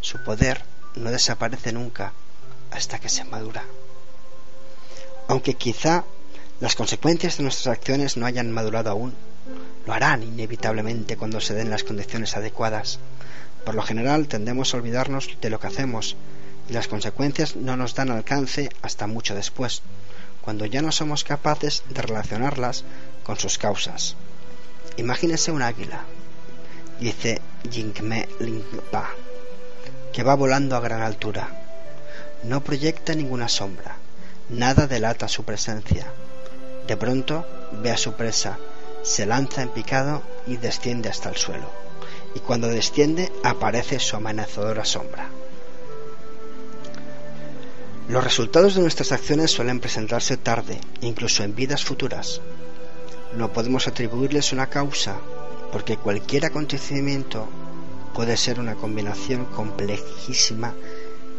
[0.00, 0.62] Su poder
[0.96, 2.12] no desaparece nunca
[2.72, 3.64] hasta que se madura.
[5.28, 6.04] Aunque quizá
[6.60, 9.14] las consecuencias de nuestras acciones no hayan madurado aún,
[9.86, 12.98] lo harán inevitablemente cuando se den las condiciones adecuadas.
[13.64, 16.16] Por lo general tendemos a olvidarnos de lo que hacemos
[16.68, 19.82] y las consecuencias no nos dan alcance hasta mucho después,
[20.42, 22.84] cuando ya no somos capaces de relacionarlas
[23.22, 24.16] con sus causas.
[24.96, 26.02] Imagínese un águila,
[27.00, 27.40] dice
[27.70, 29.10] Jingme Lingpa,
[30.12, 31.48] que va volando a gran altura.
[32.42, 33.96] No proyecta ninguna sombra,
[34.48, 36.12] nada delata su presencia.
[36.88, 37.44] De pronto
[37.82, 38.58] ve a su presa,
[39.02, 41.70] se lanza en picado y desciende hasta el suelo.
[42.34, 45.28] Y cuando desciende aparece su amenazadora sombra.
[48.08, 52.40] Los resultados de nuestras acciones suelen presentarse tarde, incluso en vidas futuras.
[53.36, 55.16] No podemos atribuirles una causa
[55.70, 57.46] porque cualquier acontecimiento
[58.14, 60.72] puede ser una combinación complejísima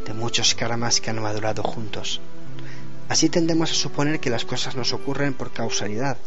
[0.06, 2.22] de muchos karmas que han madurado juntos.
[3.10, 6.18] Así tendemos a suponer que las cosas nos ocurren por causalidad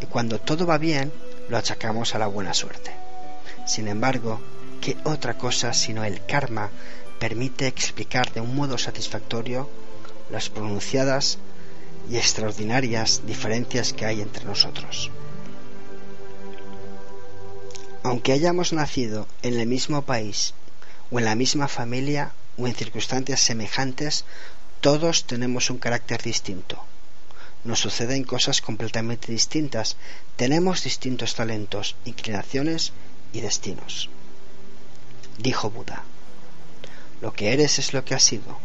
[0.00, 1.12] y cuando todo va bien
[1.48, 2.92] lo achacamos a la buena suerte.
[3.66, 4.40] Sin embargo,
[4.80, 6.70] ¿qué otra cosa sino el karma
[7.18, 9.68] permite explicar de un modo satisfactorio
[10.30, 11.38] las pronunciadas
[12.08, 15.10] y extraordinarias diferencias que hay entre nosotros?
[18.04, 20.54] Aunque hayamos nacido en el mismo país
[21.10, 24.24] o en la misma familia o en circunstancias semejantes,
[24.80, 26.84] todos tenemos un carácter distinto.
[27.64, 29.96] Nos suceden cosas completamente distintas.
[30.36, 32.92] Tenemos distintos talentos, inclinaciones
[33.32, 34.08] y destinos.
[35.38, 36.02] Dijo Buda,
[37.20, 38.58] lo que eres es lo que has sido,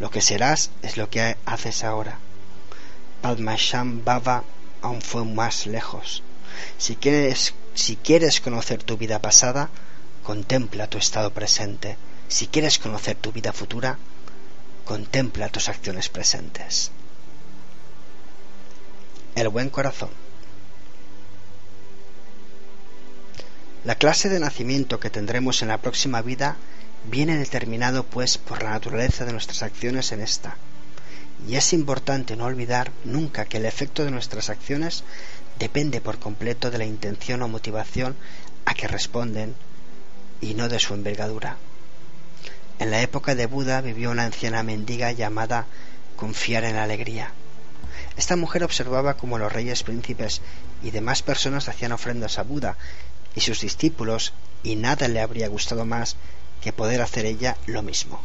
[0.00, 2.18] lo que serás es lo que haces ahora.
[3.20, 4.44] Padmasham Baba
[4.80, 6.22] aún fue más lejos.
[6.78, 9.70] Si quieres si quieres conocer tu vida pasada,
[10.22, 11.96] contempla tu estado presente.
[12.28, 13.98] Si quieres conocer tu vida futura,
[14.84, 16.90] contempla tus acciones presentes.
[19.34, 20.10] el buen corazón.
[23.84, 26.56] La clase de nacimiento que tendremos en la próxima vida
[27.10, 30.56] viene determinado pues por la naturaleza de nuestras acciones en esta.
[31.48, 35.02] Y es importante no olvidar nunca que el efecto de nuestras acciones
[35.58, 38.14] depende por completo de la intención o motivación
[38.64, 39.56] a que responden
[40.40, 41.56] y no de su envergadura.
[42.78, 45.66] En la época de Buda vivió una anciana mendiga llamada
[46.16, 47.32] Confiar en la Alegría.
[48.16, 50.40] Esta mujer observaba cómo los reyes, príncipes
[50.82, 52.76] y demás personas hacían ofrendas a Buda
[53.34, 56.16] y sus discípulos, y nada le habría gustado más
[56.62, 58.20] que poder hacer ella lo mismo.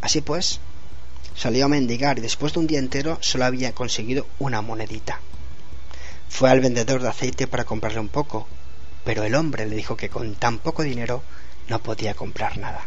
[0.00, 0.60] Así pues,
[1.36, 5.20] salió a mendigar y después de un día entero solo había conseguido una monedita.
[6.28, 8.46] Fue al vendedor de aceite para comprarle un poco,
[9.04, 11.22] pero el hombre le dijo que con tan poco dinero
[11.68, 12.86] no podía comprar nada.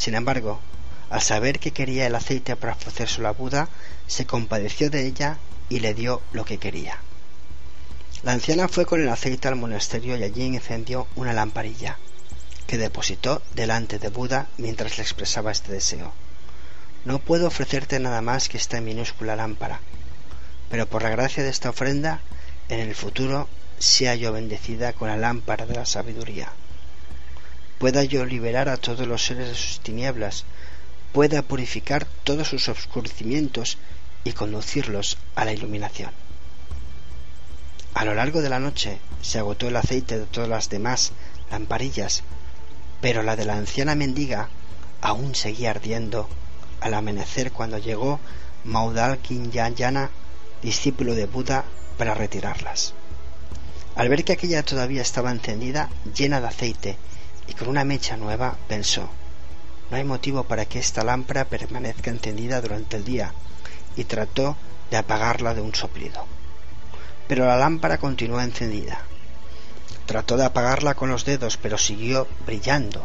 [0.00, 0.58] Sin embargo,
[1.10, 3.68] al saber que quería el aceite para ofrecérselo a Buda,
[4.06, 5.36] se compadeció de ella
[5.68, 6.96] y le dio lo que quería.
[8.22, 11.98] La anciana fue con el aceite al monasterio y allí encendió una lamparilla,
[12.66, 16.14] que depositó delante de Buda mientras le expresaba este deseo.
[17.04, 19.80] No puedo ofrecerte nada más que esta minúscula lámpara,
[20.70, 22.22] pero por la gracia de esta ofrenda,
[22.70, 26.50] en el futuro sea yo bendecida con la lámpara de la sabiduría
[27.80, 30.44] pueda yo liberar a todos los seres de sus tinieblas,
[31.14, 33.78] pueda purificar todos sus oscurecimientos
[34.22, 36.10] y conducirlos a la iluminación.
[37.94, 41.12] A lo largo de la noche se agotó el aceite de todas las demás
[41.50, 42.22] lamparillas,
[43.00, 44.50] pero la de la anciana mendiga
[45.00, 46.28] aún seguía ardiendo
[46.82, 48.20] al amanecer cuando llegó
[48.62, 50.10] Maudal Kinyayana,
[50.62, 51.64] discípulo de Buda,
[51.96, 52.92] para retirarlas.
[53.96, 56.98] Al ver que aquella todavía estaba encendida, llena de aceite,
[57.50, 59.10] y con una mecha nueva pensó
[59.90, 63.32] no hay motivo para que esta lámpara permanezca encendida durante el día
[63.96, 64.56] y trató
[64.90, 66.24] de apagarla de un soplido.
[67.26, 69.00] Pero la lámpara continuó encendida.
[70.06, 73.04] Trató de apagarla con los dedos, pero siguió brillando.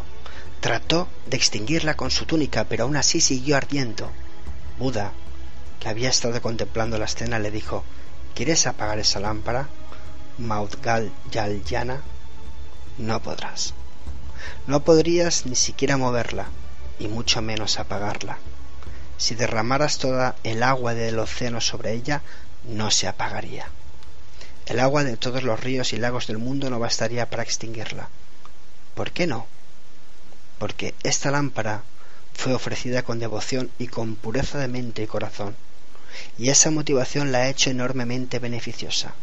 [0.60, 4.12] Trató de extinguirla con su túnica, pero aún así siguió ardiendo.
[4.78, 5.12] Buda,
[5.80, 7.84] que había estado contemplando la escena, le dijo
[8.36, 9.70] ¿Quieres apagar esa lámpara?
[10.38, 12.02] Maudgal Yalyana?
[13.00, 13.74] No podrás.
[14.68, 16.48] No podrías ni siquiera moverla,
[17.00, 18.38] y mucho menos apagarla.
[19.18, 22.22] Si derramaras toda el agua del océano sobre ella,
[22.64, 23.68] no se apagaría.
[24.66, 28.10] El agua de todos los ríos y lagos del mundo no bastaría para extinguirla.
[28.96, 29.46] ¿Por qué no?
[30.58, 31.84] Porque esta lámpara
[32.34, 35.56] fue ofrecida con devoción y con pureza de mente y corazón,
[36.38, 39.14] y esa motivación la ha hecho enormemente beneficiosa.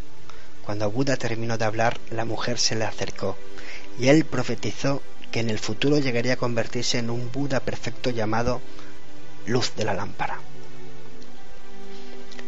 [0.65, 3.37] Cuando Buda terminó de hablar, la mujer se le acercó,
[3.99, 8.61] y él profetizó que en el futuro llegaría a convertirse en un Buda perfecto llamado
[9.47, 10.39] luz de la lámpara.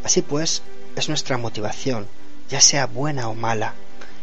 [0.04, 0.62] Así pues,
[0.96, 2.06] es nuestra motivación,
[2.50, 3.74] ya sea buena o mala,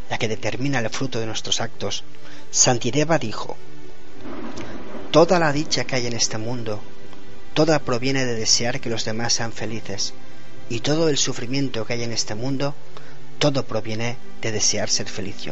[0.10, 2.04] la que determina el fruto de nuestros actos.
[2.52, 3.58] Santideva dijo,
[5.12, 6.82] Toda la dicha que hay en este mundo,
[7.54, 10.14] toda proviene de desear que los demás sean felices,
[10.70, 12.76] y todo el sufrimiento que hay en este mundo,
[13.40, 15.48] todo proviene de desear ser feliz.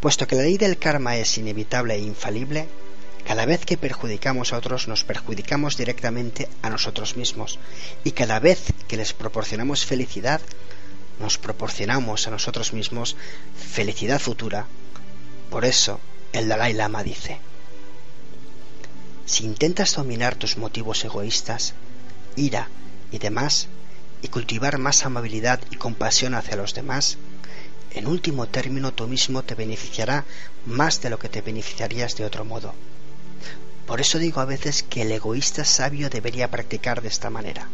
[0.00, 2.68] Puesto que la ley del karma es inevitable e infalible,
[3.26, 7.58] cada vez que perjudicamos a otros nos perjudicamos directamente a nosotros mismos
[8.04, 10.40] y cada vez que les proporcionamos felicidad,
[11.18, 13.16] nos proporcionamos a nosotros mismos
[13.56, 14.66] felicidad futura.
[15.50, 15.98] Por eso
[16.32, 17.40] el Dalai Lama dice,
[19.24, 21.74] si intentas dominar tus motivos egoístas,
[22.36, 22.68] ira
[23.10, 23.66] y demás,
[24.22, 27.18] y cultivar más amabilidad y compasión hacia los demás,
[27.96, 30.24] en último término tú mismo te beneficiará
[30.66, 32.74] más de lo que te beneficiarías de otro modo.
[33.86, 37.68] Por eso digo a veces que el egoísta sabio debería practicar de esta manera.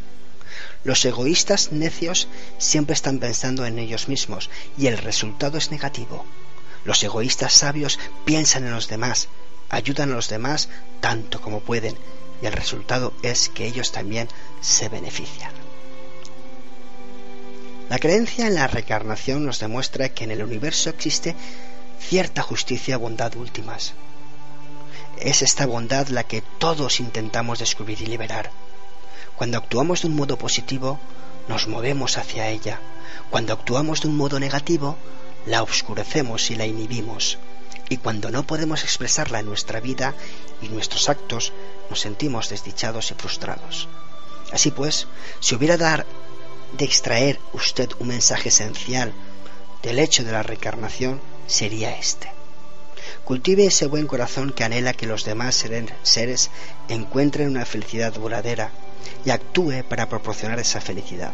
[0.84, 4.48] Los egoístas necios siempre están pensando en ellos mismos
[4.78, 6.24] y el resultado es negativo.
[6.84, 9.28] Los egoístas sabios piensan en los demás,
[9.70, 10.68] ayudan a los demás
[11.00, 11.96] tanto como pueden
[12.40, 14.28] y el resultado es que ellos también
[14.60, 15.61] se benefician.
[17.92, 21.36] La creencia en la reencarnación nos demuestra que en el universo existe
[22.00, 23.92] cierta justicia y bondad últimas.
[25.18, 28.50] Es esta bondad la que todos intentamos descubrir y liberar.
[29.36, 30.98] Cuando actuamos de un modo positivo,
[31.48, 32.80] nos movemos hacia ella.
[33.28, 34.96] Cuando actuamos de un modo negativo,
[35.44, 37.36] la oscurecemos y la inhibimos.
[37.90, 40.14] Y cuando no podemos expresarla en nuestra vida
[40.62, 41.52] y nuestros actos,
[41.90, 43.86] nos sentimos desdichados y frustrados.
[44.50, 45.08] Así pues,
[45.40, 46.06] si hubiera dar
[46.76, 49.12] de extraer usted un mensaje esencial
[49.82, 52.30] del hecho de la reencarnación sería este.
[53.24, 55.64] Cultive ese buen corazón que anhela que los demás
[56.02, 56.50] seres
[56.88, 58.70] encuentren una felicidad duradera
[59.24, 61.32] y actúe para proporcionar esa felicidad.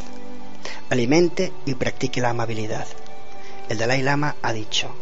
[0.91, 2.87] Alimente y practique la amabilidad.
[3.69, 4.95] El Dalai Lama ha dicho,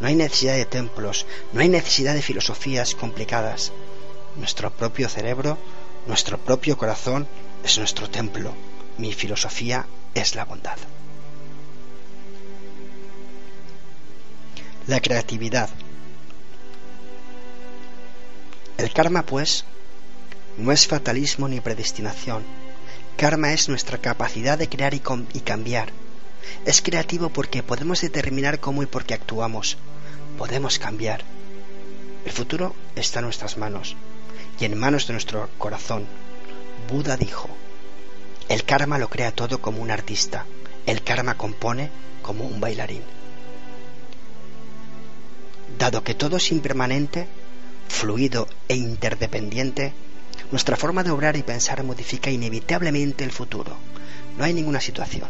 [0.00, 3.72] no hay necesidad de templos, no hay necesidad de filosofías complicadas.
[4.36, 5.56] Nuestro propio cerebro,
[6.06, 7.28] nuestro propio corazón
[7.64, 8.52] es nuestro templo.
[8.98, 10.76] Mi filosofía es la bondad.
[14.86, 15.68] La creatividad.
[18.76, 19.64] El karma, pues,
[20.58, 22.44] no es fatalismo ni predestinación.
[23.16, 25.90] Karma es nuestra capacidad de crear y, cambiar.
[26.64, 29.78] Es creativo porque podemos determinar cómo y por qué actuamos.
[30.38, 31.22] Podemos cambiar.
[32.24, 33.96] El futuro está en nuestras manos
[34.58, 36.06] y en manos de nuestro corazón.
[36.88, 37.48] Buda dijo,
[38.48, 40.44] el karma lo crea todo como un artista,
[40.86, 41.90] el karma compone
[42.22, 43.02] como un bailarín.
[45.78, 47.26] Dado que todo es impermanente,
[47.88, 49.92] fluido e interdependiente,
[50.50, 53.76] nuestra forma de obrar y pensar modifica inevitablemente el futuro.
[54.36, 55.28] No hay ninguna situación,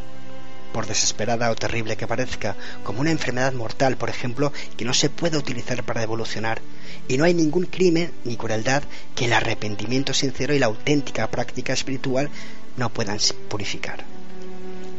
[0.73, 5.09] por desesperada o terrible que parezca, como una enfermedad mortal, por ejemplo, que no se
[5.09, 6.61] pueda utilizar para evolucionar,
[7.07, 8.83] y no hay ningún crimen ni crueldad
[9.15, 12.29] que el arrepentimiento sincero y la auténtica práctica espiritual
[12.77, 13.19] no puedan
[13.49, 14.05] purificar.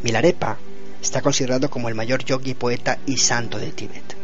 [0.03, 0.57] Milarepa
[1.01, 4.15] está considerado como el mayor yogi, poeta y santo de Tíbet.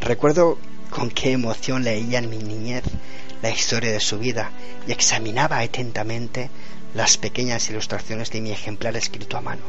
[0.00, 0.58] Recuerdo
[0.90, 2.84] con qué emoción leía en mi niñez
[3.42, 4.50] la historia de su vida
[4.86, 6.50] y examinaba atentamente
[6.94, 9.62] las pequeñas ilustraciones de mi ejemplar escrito a mano.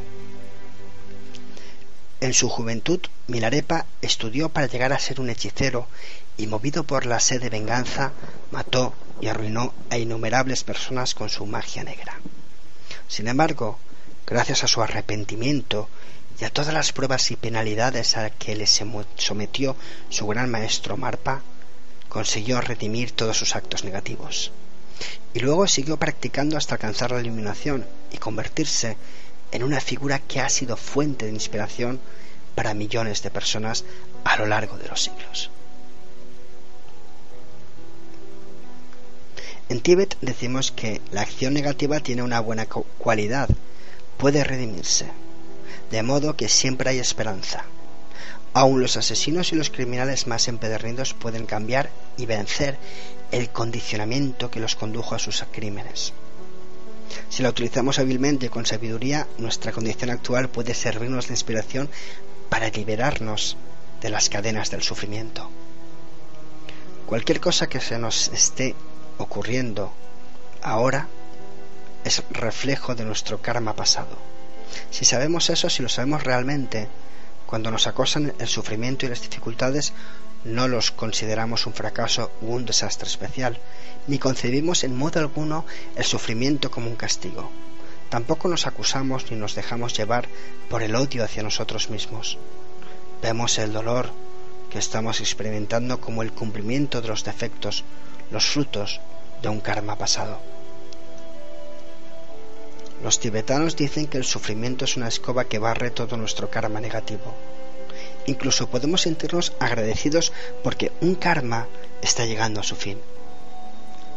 [2.20, 5.88] En su juventud, Milarepa estudió para llegar a ser un hechicero
[6.38, 8.12] y movido por la sed de venganza,
[8.52, 12.20] mató y arruinó a innumerables personas con su magia negra.
[13.12, 13.78] Sin embargo,
[14.26, 15.90] gracias a su arrepentimiento
[16.40, 19.76] y a todas las pruebas y penalidades a que le sometió
[20.08, 21.42] su gran maestro Marpa,
[22.08, 24.54] consiguió redimir todos sus actos negativos.
[25.34, 28.96] Y luego siguió practicando hasta alcanzar la iluminación y convertirse
[29.52, 32.00] en una figura que ha sido fuente de inspiración
[32.56, 33.84] para millones de personas
[34.24, 35.52] a lo largo de los siglos.
[39.72, 42.66] En Tíbet decimos que la acción negativa tiene una buena
[42.98, 43.48] cualidad,
[44.18, 45.06] puede redimirse
[45.90, 47.64] de modo que siempre hay esperanza.
[48.54, 52.78] Aun los asesinos y los criminales más empedernidos pueden cambiar y vencer
[53.32, 56.12] el condicionamiento que los condujo a sus crímenes.
[57.30, 61.90] Si la utilizamos hábilmente con sabiduría, nuestra condición actual puede servirnos de inspiración
[62.50, 63.56] para liberarnos
[64.02, 65.50] de las cadenas del sufrimiento.
[67.06, 68.76] Cualquier cosa que se nos esté
[69.22, 69.92] ocurriendo
[70.62, 71.08] ahora
[72.04, 74.18] es reflejo de nuestro karma pasado.
[74.90, 76.88] Si sabemos eso, si lo sabemos realmente,
[77.46, 79.94] cuando nos acosan el sufrimiento y las dificultades,
[80.44, 83.60] no los consideramos un fracaso u un desastre especial,
[84.08, 85.66] ni concebimos en modo alguno
[85.96, 87.52] el sufrimiento como un castigo.
[88.10, 90.28] Tampoco nos acusamos ni nos dejamos llevar
[90.70, 92.38] por el odio hacia nosotros mismos.
[93.22, 94.12] Vemos el dolor
[94.72, 97.84] que estamos experimentando como el cumplimiento de los defectos,
[98.32, 99.00] los frutos
[99.42, 100.40] de un karma pasado.
[103.04, 107.34] Los tibetanos dicen que el sufrimiento es una escoba que barre todo nuestro karma negativo.
[108.28, 110.32] Incluso podemos sentirnos agradecidos
[110.64, 111.68] porque un karma
[112.02, 113.00] está llegando a su fin.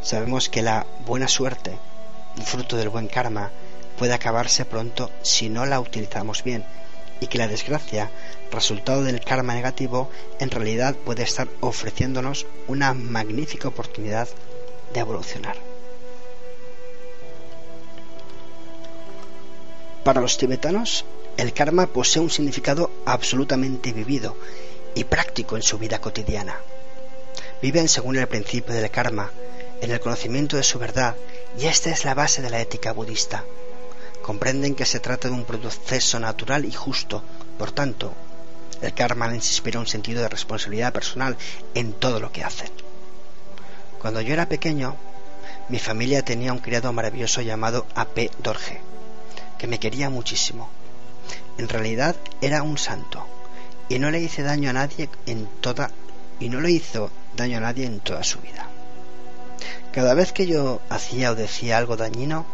[0.03, 1.79] Sabemos que la buena suerte,
[2.45, 3.51] fruto del buen karma,
[3.99, 6.65] puede acabarse pronto si no la utilizamos bien
[7.21, 8.11] y que la desgracia,
[8.51, 14.29] resultado del karma negativo, en realidad puede estar ofreciéndonos una magnífica oportunidad
[14.93, 15.57] de evolucionar.
[20.05, 21.05] Para los tibetanos,
[21.37, 24.37] el karma posee un significado absolutamente vivido
[24.95, 26.57] y práctico en su vida cotidiana.
[27.62, 29.31] Viven según el principio del karma,
[29.81, 31.17] en el conocimiento de su verdad,
[31.59, 33.45] y esta es la base de la ética budista.
[34.25, 37.22] Comprenden que se trata de un proceso natural y justo,
[37.59, 38.14] por tanto,
[38.81, 41.37] el karma les inspira un sentido de responsabilidad personal
[41.75, 42.70] en todo lo que hacen.
[44.01, 44.97] Cuando yo era pequeño,
[45.68, 48.31] mi familia tenía un criado maravilloso llamado A.P.
[48.43, 48.81] Dorje
[49.59, 50.70] que me quería muchísimo.
[51.59, 53.27] En realidad era un santo
[53.91, 55.91] y no le hice daño a nadie en toda
[56.41, 58.68] y no le hizo daño a nadie en toda su vida.
[59.93, 62.47] Cada vez que yo hacía o decía algo dañino,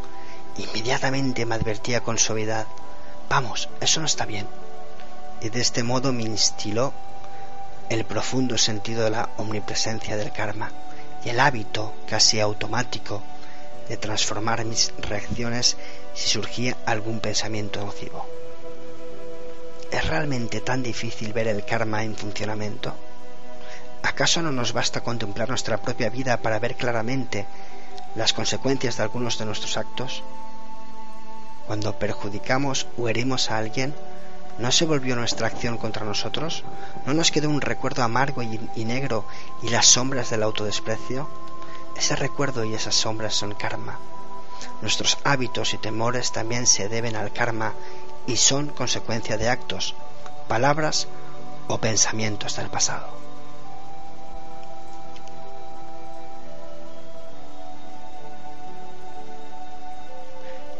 [0.60, 2.66] inmediatamente me advertía con suavidad,
[3.28, 4.46] vamos, eso no está bien.
[5.40, 6.92] Y de este modo me instiló
[7.88, 10.70] el profundo sentido de la omnipresencia del karma
[11.24, 13.22] y el hábito casi automático
[13.88, 15.76] de transformar mis reacciones
[16.14, 18.26] si surgía algún pensamiento nocivo.
[19.90, 22.94] ¿Es realmente tan difícil ver el karma en funcionamiento?
[24.02, 27.46] ¿Acaso no nos basta contemplar nuestra propia vida para ver claramente
[28.14, 30.22] las consecuencias de algunos de nuestros actos?
[31.70, 33.94] Cuando perjudicamos o herimos a alguien,
[34.58, 36.64] ¿no se volvió nuestra acción contra nosotros?
[37.06, 39.24] ¿No nos quedó un recuerdo amargo y, y negro
[39.62, 41.28] y las sombras del autodesprecio?
[41.96, 44.00] Ese recuerdo y esas sombras son karma.
[44.82, 47.74] Nuestros hábitos y temores también se deben al karma
[48.26, 49.94] y son consecuencia de actos,
[50.48, 51.06] palabras
[51.68, 53.29] o pensamientos del pasado.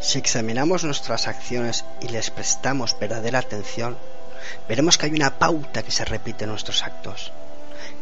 [0.00, 3.98] Si examinamos nuestras acciones y les prestamos verdadera atención,
[4.66, 7.32] veremos que hay una pauta que se repite en nuestros actos.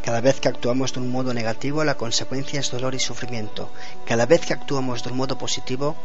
[0.05, 3.71] Cada vez que actuamos de un modo negativo, la consecuencia es dolor y sufrimiento.
[4.07, 5.97] Cada vez que actuamos de un modo positivo,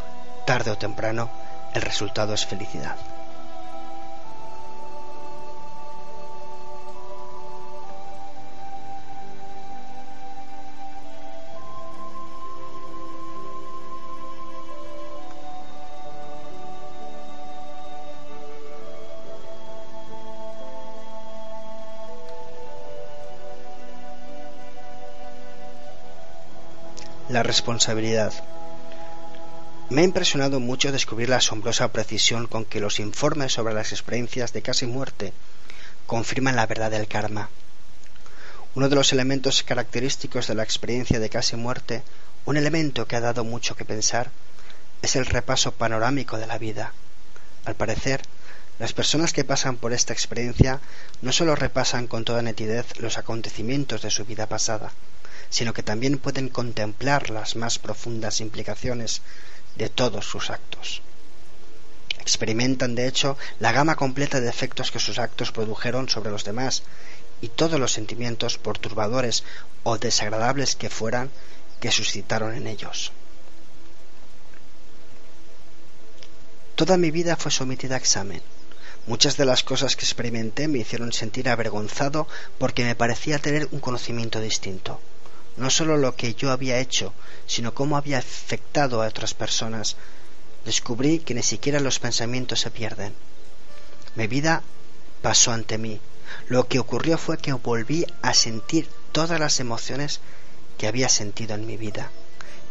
[0.45, 1.29] tarde o temprano,
[1.73, 2.95] el resultado es felicidad.
[27.33, 28.31] La responsabilidad.
[29.89, 34.53] Me ha impresionado mucho descubrir la asombrosa precisión con que los informes sobre las experiencias
[34.53, 35.33] de casi muerte
[36.05, 37.49] confirman la verdad del karma.
[38.75, 42.03] Uno de los elementos característicos de la experiencia de casi muerte,
[42.45, 44.29] un elemento que ha dado mucho que pensar,
[45.01, 46.93] es el repaso panorámico de la vida.
[47.65, 48.21] Al parecer,
[48.77, 50.81] las personas que pasan por esta experiencia
[51.23, 54.91] no solo repasan con toda nitidez los acontecimientos de su vida pasada,
[55.49, 59.21] sino que también pueden contemplar las más profundas implicaciones
[59.75, 61.01] de todos sus actos.
[62.19, 66.83] Experimentan, de hecho, la gama completa de efectos que sus actos produjeron sobre los demás
[67.41, 69.43] y todos los sentimientos perturbadores
[69.83, 71.29] o desagradables que fueran
[71.81, 73.11] que suscitaron en ellos.
[76.75, 78.41] Toda mi vida fue sometida a examen.
[79.05, 82.27] Muchas de las cosas que experimenté me hicieron sentir avergonzado
[82.57, 85.01] porque me parecía tener un conocimiento distinto
[85.57, 87.13] no sólo lo que yo había hecho,
[87.45, 89.97] sino cómo había afectado a otras personas.
[90.65, 93.13] Descubrí que ni siquiera los pensamientos se pierden.
[94.15, 94.63] Mi vida
[95.21, 95.99] pasó ante mí.
[96.47, 100.19] Lo que ocurrió fue que volví a sentir todas las emociones
[100.77, 102.09] que había sentido en mi vida,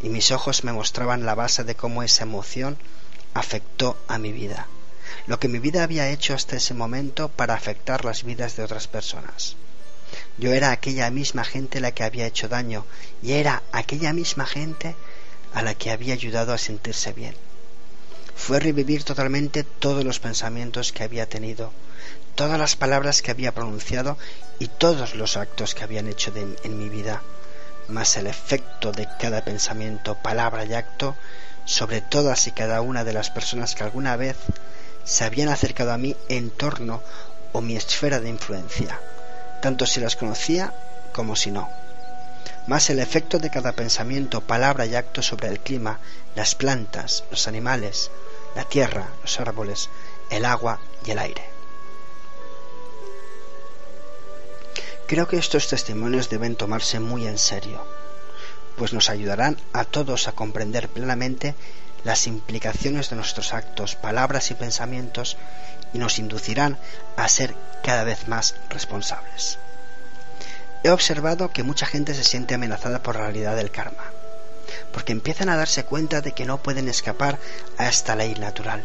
[0.02, 2.76] y mis ojos me mostraban la base de cómo esa emoción
[3.34, 4.66] afectó a mi vida,
[5.26, 8.88] lo que mi vida había hecho hasta ese momento para afectar las vidas de otras
[8.88, 9.56] personas.
[10.38, 12.86] Yo era aquella misma gente la que había hecho daño
[13.22, 14.96] y era aquella misma gente
[15.54, 17.34] a la que había ayudado a sentirse bien.
[18.34, 21.72] Fue revivir totalmente todos los pensamientos que había tenido,
[22.34, 24.16] todas las palabras que había pronunciado
[24.58, 27.22] y todos los actos que habían hecho en mi vida,
[27.88, 31.14] más el efecto de cada pensamiento, palabra y acto
[31.64, 34.36] sobre todas y cada una de las personas que alguna vez
[35.04, 37.02] se habían acercado a mí en torno
[37.52, 38.98] o mi esfera de influencia
[39.62, 40.74] tanto si las conocía
[41.14, 41.70] como si no.
[42.66, 46.00] Más el efecto de cada pensamiento, palabra y acto sobre el clima,
[46.34, 48.10] las plantas, los animales,
[48.56, 49.88] la tierra, los árboles,
[50.30, 51.44] el agua y el aire.
[55.06, 57.84] Creo que estos testimonios deben tomarse muy en serio,
[58.76, 61.54] pues nos ayudarán a todos a comprender plenamente
[62.02, 65.36] las implicaciones de nuestros actos, palabras y pensamientos
[65.92, 66.78] y nos inducirán
[67.16, 69.58] a ser cada vez más responsables.
[70.84, 74.04] He observado que mucha gente se siente amenazada por la realidad del karma,
[74.92, 77.38] porque empiezan a darse cuenta de que no pueden escapar
[77.78, 78.84] a esta ley natural.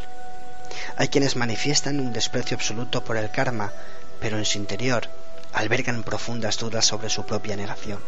[0.97, 3.71] Hay quienes manifiestan un desprecio absoluto por el karma,
[4.19, 5.07] pero en su interior
[5.53, 7.99] albergan profundas dudas sobre su propia negación.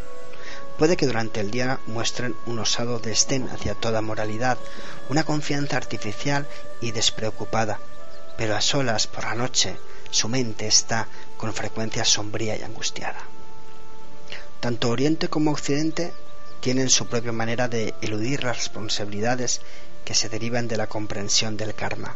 [0.78, 4.58] Puede que durante el día muestren un osado desdén hacia toda moralidad,
[5.10, 6.48] una confianza artificial
[6.80, 7.80] y despreocupada,
[8.40, 9.76] pero a solas por la noche
[10.12, 13.20] su mente está con frecuencia sombría y angustiada.
[14.62, 16.14] Tanto Oriente como Occidente
[16.62, 19.60] tienen su propia manera de eludir las responsabilidades
[20.06, 22.16] que se derivan de la comprensión del karma.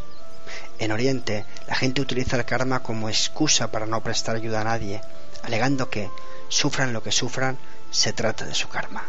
[0.80, 5.01] En Oriente, la gente utiliza el karma como excusa para no prestar ayuda a nadie,
[5.43, 6.09] alegando que,
[6.47, 7.57] sufran lo que sufran,
[7.91, 9.03] se trata de su karma.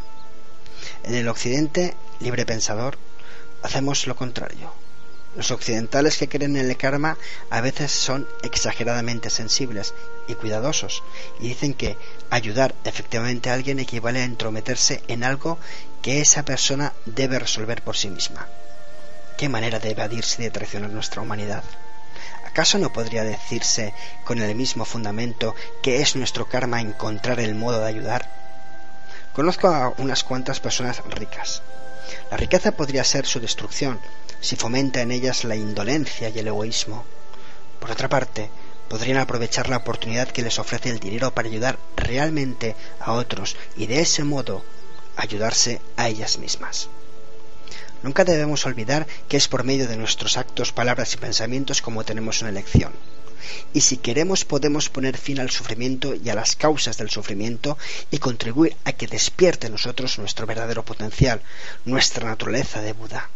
[1.04, 2.98] En el Occidente, libre pensador,
[3.62, 4.83] hacemos lo contrario.
[5.36, 7.18] Los occidentales que creen en el karma
[7.50, 9.92] a veces son exageradamente sensibles
[10.28, 11.02] y cuidadosos
[11.40, 11.96] y dicen que
[12.30, 15.58] ayudar efectivamente a alguien equivale a entrometerse en algo
[16.02, 18.46] que esa persona debe resolver por sí misma.
[19.36, 21.64] ¿Qué manera de evadirse y de traicionar nuestra humanidad?
[22.46, 23.92] ¿Acaso no podría decirse
[24.24, 28.30] con el mismo fundamento que es nuestro karma encontrar el modo de ayudar?
[29.34, 31.62] Conozco a unas cuantas personas ricas
[32.30, 33.98] La riqueza podría ser su destrucción
[34.44, 37.02] si fomenta en ellas la indolencia y el egoísmo.
[37.80, 38.50] Por otra parte,
[38.90, 43.86] podrían aprovechar la oportunidad que les ofrece el dinero para ayudar realmente a otros y
[43.86, 44.62] de ese modo
[45.16, 46.90] ayudarse a ellas mismas.
[48.02, 52.42] Nunca debemos olvidar que es por medio de nuestros actos, palabras y pensamientos como tenemos
[52.42, 52.92] una elección.
[53.72, 57.78] Y si queremos podemos poner fin al sufrimiento y a las causas del sufrimiento
[58.10, 61.40] y contribuir a que despierte en nosotros nuestro verdadero potencial,
[61.86, 63.30] nuestra naturaleza de Buda.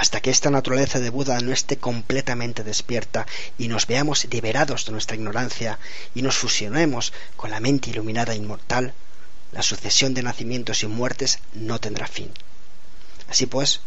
[0.00, 3.26] Hasta que esta naturaleza de Buda no esté completamente despierta
[3.58, 5.78] y nos veamos liberados de nuestra ignorancia
[6.14, 8.94] y nos fusionemos con la mente iluminada inmortal,
[9.52, 12.30] la sucesión de nacimientos y muertes no tendrá fin.
[13.28, 13.80] Así pues,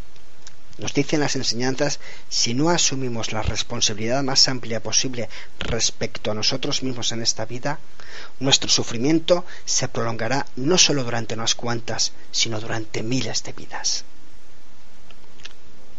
[0.78, 1.99] nos dicen las enseñanzas,
[2.30, 7.80] si no asumimos la responsabilidad más amplia posible respecto a nosotros mismos en esta vida,
[8.39, 14.05] nuestro sufrimiento se prolongará no solo durante unas cuantas, sino durante miles de vidas.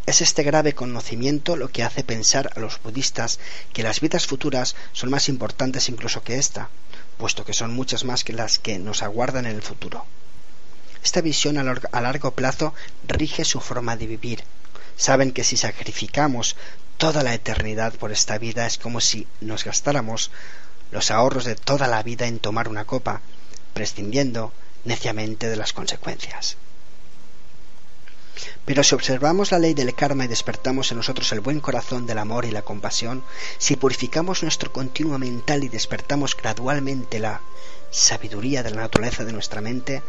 [0.05, 3.39] Es este grave conocimiento lo que hace pensar a los budistas
[3.73, 6.69] que las vidas futuras son más importantes incluso que esta,
[7.17, 10.05] puesto que son muchas más que las que nos aguardan en el futuro.
[11.03, 12.73] Esta visión a largo plazo
[13.07, 14.43] rige su forma de vivir.
[14.95, 16.55] Saben que si sacrificamos
[16.97, 20.29] toda la eternidad por esta vida es como si nos gastáramos
[20.91, 23.21] los ahorros de toda la vida en tomar una copa,
[23.73, 24.53] prescindiendo
[24.83, 26.57] neciamente de las consecuencias.
[28.65, 32.17] Pero si observamos la ley del karma y despertamos en nosotros el buen corazón del
[32.17, 33.23] amor y la compasión,
[33.57, 37.41] si purificamos nuestro continuo mental y despertamos gradualmente la
[37.91, 40.01] sabiduría de la naturaleza de nuestra mente,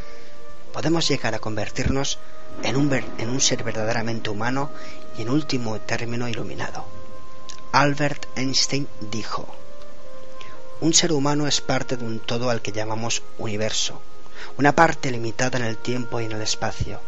[0.72, 2.18] podemos llegar a convertirnos
[2.62, 4.70] en un, ser verdaderamente humano
[5.16, 6.84] y en último término iluminado.
[7.72, 9.46] Albert Einstein dijo,
[10.80, 14.00] un ser humano es parte de un todo al que llamamos universo,
[14.58, 17.00] una parte limitada en el tiempo y en el espacio.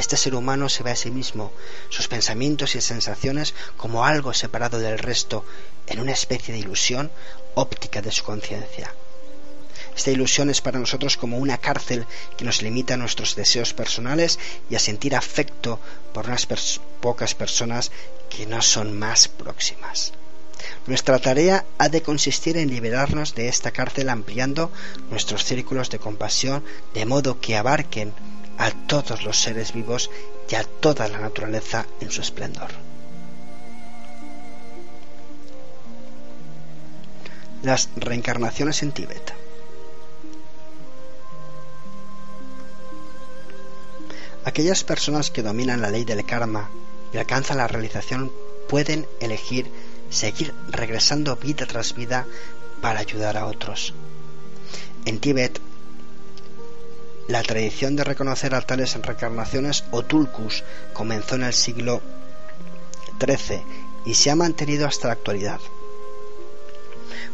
[0.00, 1.52] Este ser humano se ve a sí mismo,
[1.90, 5.44] sus pensamientos y sensaciones como algo separado del resto,
[5.86, 7.10] en una especie de ilusión
[7.54, 8.94] óptica de su conciencia.
[9.94, 12.06] Esta ilusión es para nosotros como una cárcel
[12.38, 14.38] que nos limita a nuestros deseos personales
[14.70, 15.78] y a sentir afecto
[16.14, 16.46] por unas
[17.02, 17.90] pocas personas
[18.30, 20.14] que no son más próximas.
[20.86, 24.72] Nuestra tarea ha de consistir en liberarnos de esta cárcel ampliando
[25.10, 28.14] nuestros círculos de compasión de modo que abarquen
[28.60, 30.10] a todos los seres vivos
[30.50, 32.68] y a toda la naturaleza en su esplendor.
[37.62, 39.32] Las reencarnaciones en Tíbet.
[44.44, 46.68] Aquellas personas que dominan la ley del karma
[47.14, 48.30] y alcanzan la realización
[48.68, 49.70] pueden elegir
[50.10, 52.26] seguir regresando vida tras vida
[52.82, 53.94] para ayudar a otros.
[55.06, 55.60] En Tíbet,
[57.30, 62.02] la tradición de reconocer a tales reencarnaciones o tulkus comenzó en el siglo
[63.24, 63.62] XIII
[64.04, 65.60] y se ha mantenido hasta la actualidad.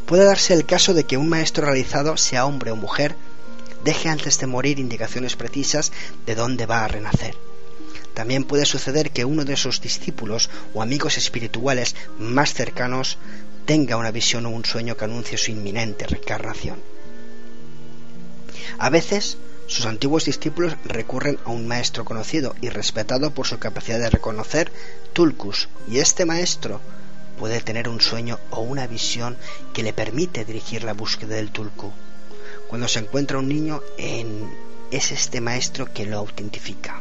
[0.04, 3.16] Puede darse el caso de que un maestro realizado, sea hombre o mujer,
[3.84, 5.92] deje antes de morir indicaciones precisas
[6.26, 7.34] de dónde va a renacer.
[8.12, 13.16] También puede suceder que uno de sus discípulos o amigos espirituales más cercanos
[13.64, 16.80] tenga una visión o un sueño que anuncie su inminente reencarnación.
[18.78, 23.98] A veces, sus antiguos discípulos recurren a un maestro conocido y respetado por su capacidad
[23.98, 24.70] de reconocer
[25.12, 26.80] tulkus, y este maestro
[27.38, 29.36] puede tener un sueño o una visión
[29.72, 31.92] que le permite dirigir la búsqueda del tulku.
[32.68, 33.82] Cuando se encuentra un niño,
[34.90, 37.00] es este maestro que lo autentifica.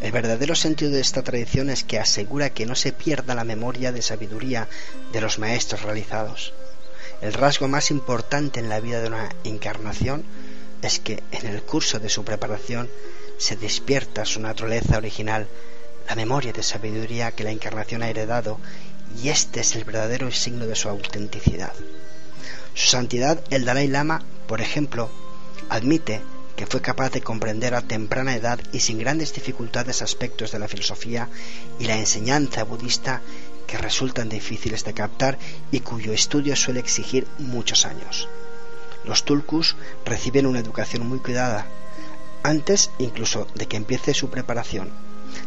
[0.00, 3.92] El verdadero sentido de esta tradición es que asegura que no se pierda la memoria
[3.92, 4.68] de sabiduría
[5.12, 6.52] de los maestros realizados.
[7.20, 10.24] El rasgo más importante en la vida de una encarnación
[10.82, 12.90] es que en el curso de su preparación
[13.38, 15.46] se despierta su naturaleza original,
[16.08, 18.58] la memoria de sabiduría que la encarnación ha heredado,
[19.22, 21.72] y este es el verdadero signo de su autenticidad.
[22.74, 25.10] Su santidad el Dalai Lama, por ejemplo,
[25.68, 26.20] admite
[26.56, 30.68] que fue capaz de comprender a temprana edad y sin grandes dificultades aspectos de la
[30.68, 31.28] filosofía
[31.78, 33.22] y la enseñanza budista
[33.66, 35.38] que resultan difíciles de captar
[35.70, 38.28] y cuyo estudio suele exigir muchos años.
[39.04, 41.66] Los tulkus reciben una educación muy cuidada,
[42.42, 44.90] antes incluso de que empiece su preparación.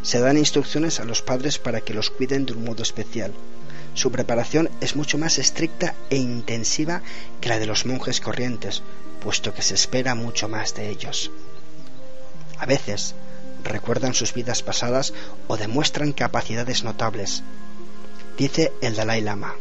[0.02, 3.34] Se dan instrucciones a los padres para que los cuiden de un modo especial,
[3.96, 7.02] su preparación es mucho más estricta e intensiva
[7.40, 8.84] que la de los monjes corrientes,
[9.22, 11.32] puesto que se espera mucho más de ellos.
[12.58, 13.16] A veces
[13.64, 15.14] recuerdan sus vidas pasadas
[15.48, 17.42] o demuestran capacidades notables.
[18.38, 19.56] Dice el Dalai Lama.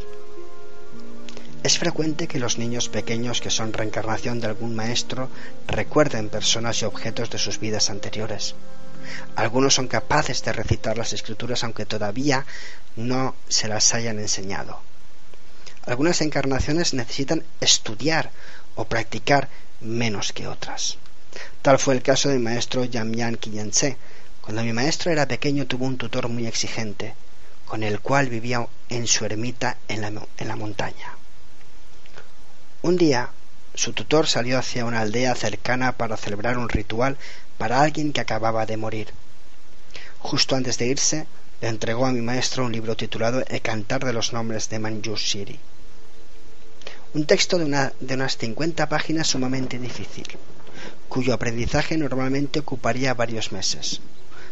[1.64, 5.30] Es frecuente que los niños pequeños que son reencarnación de algún maestro
[5.66, 8.54] recuerden personas y objetos de sus vidas anteriores.
[9.34, 12.44] Algunos son capaces de recitar las escrituras aunque todavía
[12.96, 14.82] no se las hayan enseñado.
[15.86, 18.30] Algunas encarnaciones necesitan estudiar
[18.74, 19.48] o practicar
[19.80, 20.98] menos que otras.
[21.62, 23.96] Tal fue el caso de mi maestro Yamyan Kiyense.
[24.42, 27.14] Cuando mi maestro era pequeño tuvo un tutor muy exigente,
[27.64, 31.23] con el cual vivía en su ermita en la, en la montaña.
[32.84, 33.30] Un día,
[33.74, 37.16] su tutor salió hacia una aldea cercana para celebrar un ritual
[37.56, 39.08] para alguien que acababa de morir.
[40.18, 41.26] Justo antes de irse,
[41.62, 45.58] le entregó a mi maestro un libro titulado El cantar de los nombres de Manjushri.
[47.14, 50.36] Un texto de, una, de unas 50 páginas sumamente difícil,
[51.08, 54.02] cuyo aprendizaje normalmente ocuparía varios meses.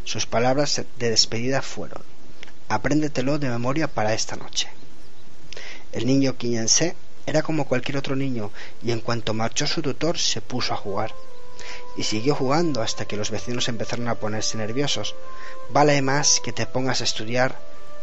[0.04, 2.00] Sus palabras de despedida fueron
[2.70, 4.68] Apréndetelo de memoria para esta noche.
[5.92, 6.96] El niño Quillense
[7.26, 8.50] era como cualquier otro niño
[8.82, 11.14] y en cuanto marchó su tutor se puso a jugar
[11.96, 15.14] y siguió jugando hasta que los vecinos empezaron a ponerse nerviosos.
[15.70, 17.58] Vale más que te pongas a estudiar,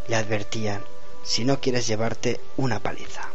[0.08, 0.84] le advertían,
[1.24, 3.30] si no quieres llevarte una paliza.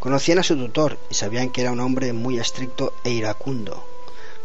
[0.00, 3.84] Conocían a su tutor y sabían que era un hombre muy estricto e iracundo,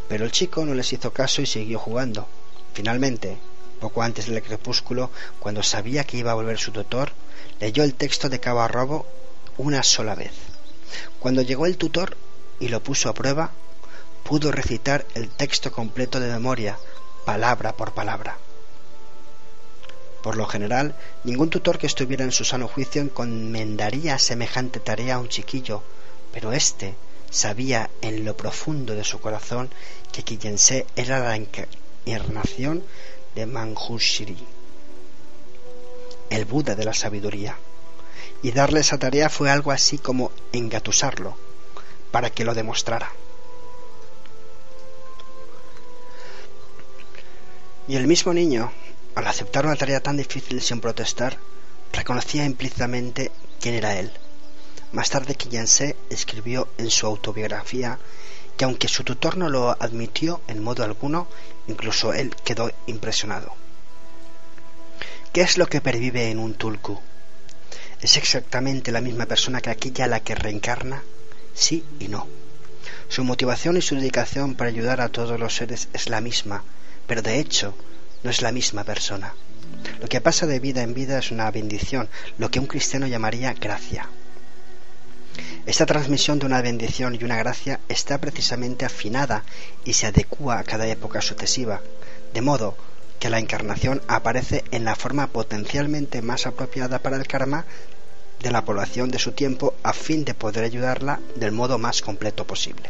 [0.08, 2.28] pero el chico no les hizo caso y siguió jugando.
[2.74, 3.38] Finalmente,
[3.80, 7.12] poco antes del crepúsculo, cuando sabía que iba a volver su tutor,
[7.60, 9.06] leyó el texto de cabo a robo
[9.58, 10.32] una sola vez.
[11.20, 12.18] Cuando llegó el tutor
[12.60, 13.52] y lo puso a prueba,
[14.24, 16.78] pudo recitar el texto completo de memoria,
[17.26, 18.38] palabra por palabra.
[20.22, 20.96] Por lo general,
[21.26, 25.84] ningún tutor que estuviera en su sano juicio encomendaría semejante tarea a un chiquillo,
[26.32, 26.96] pero éste
[27.30, 29.70] sabía en lo profundo de su corazón
[30.12, 32.84] que Quillense era la encarnación
[33.36, 34.38] de Manjushri,
[36.34, 37.58] el Buda de la sabiduría.
[38.42, 41.38] Y darle esa tarea fue algo así como engatusarlo,
[42.12, 43.12] para que lo demostrara.
[47.88, 48.72] Y el mismo niño,
[49.16, 51.38] al aceptar una tarea tan difícil sin protestar,
[51.92, 54.12] reconocía implícitamente quién era él.
[54.94, 58.00] Más tarde Quillense escribió en su autobiografía
[58.58, 61.28] que aunque su tutor no lo admitió en modo alguno,
[61.68, 63.63] incluso él quedó impresionado.
[65.34, 67.00] ¿Qué es lo que pervive en un tulku?
[68.02, 71.02] ¿Es exactamente la misma persona que aquella la que reencarna?
[71.56, 72.28] Sí y no.
[73.08, 76.64] Su motivación y su dedicación para ayudar a todos los seres es la misma,
[77.08, 77.76] pero de hecho
[78.22, 79.34] no es la misma persona.
[80.00, 83.54] Lo que pasa de vida en vida es una bendición, lo que un cristiano llamaría
[83.54, 84.08] gracia.
[85.66, 89.44] Esta transmisión de una bendición y una gracia está precisamente afinada
[89.84, 91.82] y se adecua a cada época sucesiva,
[92.36, 92.78] de modo
[93.20, 97.66] que la encarnación aparece en la forma potencialmente más apropiada para el karma
[98.42, 102.46] de la población de su tiempo a fin de poder ayudarla del modo más completo
[102.46, 102.90] posible.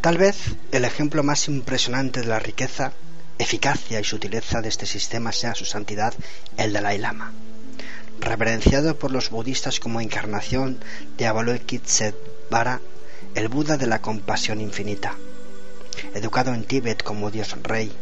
[0.00, 0.36] Tal vez
[0.70, 2.92] el ejemplo más impresionante de la riqueza,
[3.38, 6.14] eficacia y sutileza de este sistema sea su santidad,
[6.56, 7.32] el Dalai Lama
[8.20, 10.78] reverenciado por los budistas como encarnación
[11.16, 12.80] de Avalokiteshvara,
[13.34, 15.14] el Buda de la compasión infinita.
[16.16, 17.92] Educado en Tíbet como Dios Rey,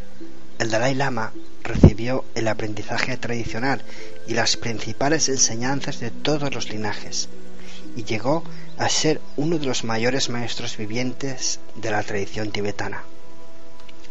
[0.61, 1.33] el Dalai Lama
[1.65, 3.83] recibió el aprendizaje tradicional
[4.29, 7.29] y las principales enseñanzas de todos los linajes,
[7.97, 8.45] y llegó
[8.79, 13.03] a ser uno de los mayores maestros vivientes de la tradición tibetana.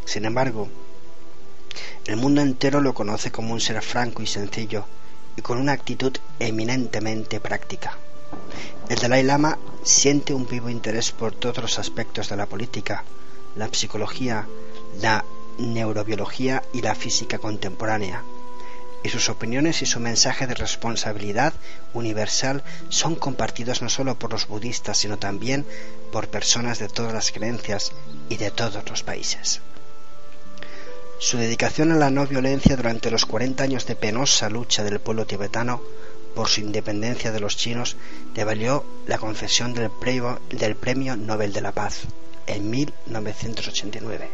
[0.03, 0.67] Sin embargo,
[2.05, 4.85] el mundo entero lo conoce como un ser franco y sencillo,
[5.37, 7.97] y con una actitud eminentemente práctica.
[8.89, 13.05] El Dalai Lama siente un vivo interés por todos los aspectos de la política,
[13.55, 14.47] la psicología,
[15.01, 15.25] la
[15.57, 18.23] neurobiología y la física contemporánea,
[19.03, 21.53] y sus opiniones y su mensaje de responsabilidad
[21.93, 25.65] universal son compartidos no solo por los budistas, sino también
[26.11, 27.91] por personas de todas las creencias
[28.29, 29.61] y de todos los países.
[31.19, 35.25] Su dedicación a la no violencia durante los 40 años de penosa lucha del pueblo
[35.25, 35.81] tibetano
[36.33, 37.95] por su independencia de los chinos
[38.33, 42.07] le valió la concesión del premio, del premio Nobel de la Paz
[42.47, 44.29] en 1989.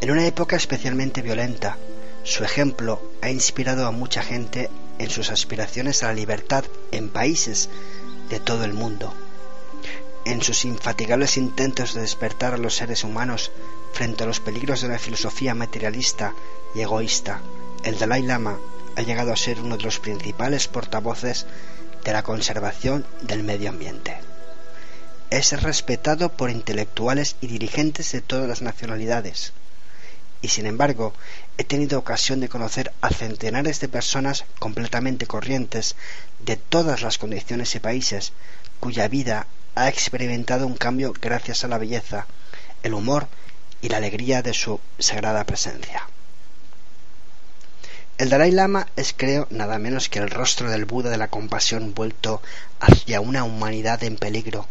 [0.00, 1.76] En una época especialmente violenta,
[2.22, 7.68] su ejemplo ha inspirado a mucha gente en sus aspiraciones a la libertad en países
[8.28, 9.12] de todo el mundo.
[10.24, 13.50] En sus infatigables intentos de despertar a los seres humanos
[13.92, 16.34] Frente a los peligros de la filosofía materialista
[16.74, 17.40] y egoísta,
[17.82, 18.58] el Dalai Lama
[18.96, 21.46] ha llegado a ser uno de los principales portavoces
[22.04, 24.27] de la conservación del medio ambiente.
[25.30, 29.52] Es respetado por intelectuales y dirigentes de todas las nacionalidades.
[30.40, 31.12] Y sin embargo,
[31.58, 35.96] he tenido ocasión de conocer a centenares de personas completamente corrientes
[36.38, 38.32] de todas las condiciones y países,
[38.80, 42.26] cuya vida ha experimentado un cambio gracias a la belleza,
[42.82, 43.28] el humor
[43.82, 46.08] y la alegría de su sagrada presencia.
[48.16, 51.94] El Dalai Lama es, creo, nada menos que el rostro del Buda de la compasión
[51.94, 52.42] vuelto
[52.80, 54.66] hacia una humanidad en peligro,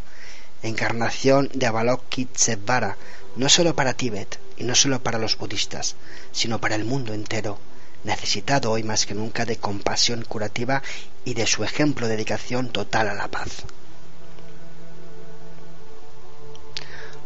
[0.68, 2.97] encarnación de Avalokiteshvara,
[3.36, 5.95] no solo para Tíbet y no solo para los budistas,
[6.32, 7.59] sino para el mundo entero,
[8.03, 10.82] necesitado hoy más que nunca de compasión curativa
[11.26, 13.63] y de su ejemplo de dedicación total a la paz.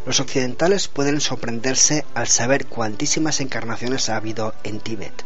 [0.06, 5.24] Los occidentales pueden sorprenderse al saber cuantísimas encarnaciones ha habido en Tíbet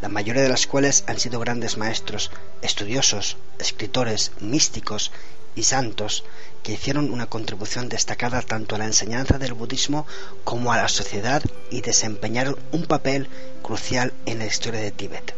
[0.00, 2.30] la mayoría de las cuales han sido grandes maestros,
[2.62, 5.12] estudiosos, escritores, místicos
[5.54, 6.24] y santos
[6.62, 10.06] que hicieron una contribución destacada tanto a la enseñanza del budismo
[10.44, 13.28] como a la sociedad y desempeñaron un papel
[13.62, 15.34] crucial en la historia de Tíbet.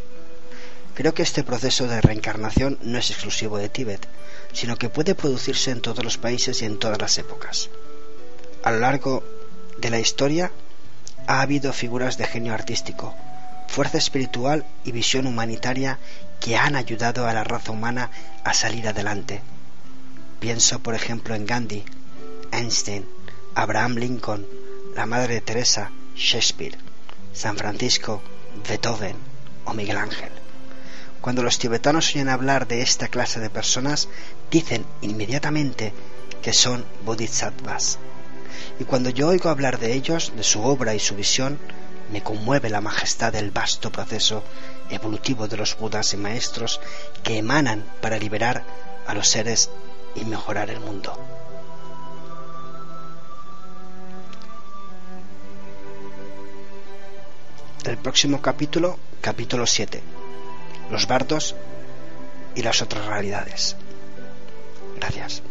[0.95, 4.09] Creo que este proceso de reencarnación no es exclusivo de Tíbet,
[4.53, 7.69] sino que puede producirse en todos los países y en todas las épocas.
[8.62, 9.23] A lo largo
[9.79, 10.53] de la historia
[11.27, 13.14] ha habido figuras de genio artístico,
[13.69, 15.99] fuerza espiritual y visión humanitaria
[16.41, 18.11] que han ayudado a la raza humana
[18.45, 19.43] a salir adelante.
[20.41, 21.84] Pienso, por ejemplo, en Gandhi,
[22.53, 23.07] Einstein,
[23.55, 24.47] Abraham Lincoln,
[24.95, 26.76] la Madre Teresa, Shakespeare,
[27.32, 28.22] San Francisco,
[28.68, 29.16] Beethoven
[29.64, 30.30] o Miguel Ángel.
[31.20, 34.09] Cuando los tibetanos oyen hablar de esta clase de personas,
[34.51, 35.93] dicen inmediatamente
[36.43, 37.99] que son bodhisattvas.
[38.78, 41.59] Y cuando yo oigo hablar de ellos, de su obra y su visión,
[42.12, 44.45] me conmueve la majestad del vasto proceso
[44.91, 46.80] evolutivo de los budas y maestros
[47.22, 48.64] que emanan para liberar
[49.07, 49.70] a los seres
[50.17, 51.19] y mejorar el mundo.
[57.85, 60.03] El próximo capítulo, capítulo 7,
[60.91, 61.55] los bardos
[62.57, 63.77] y las otras realidades.
[64.97, 65.43] Gracias.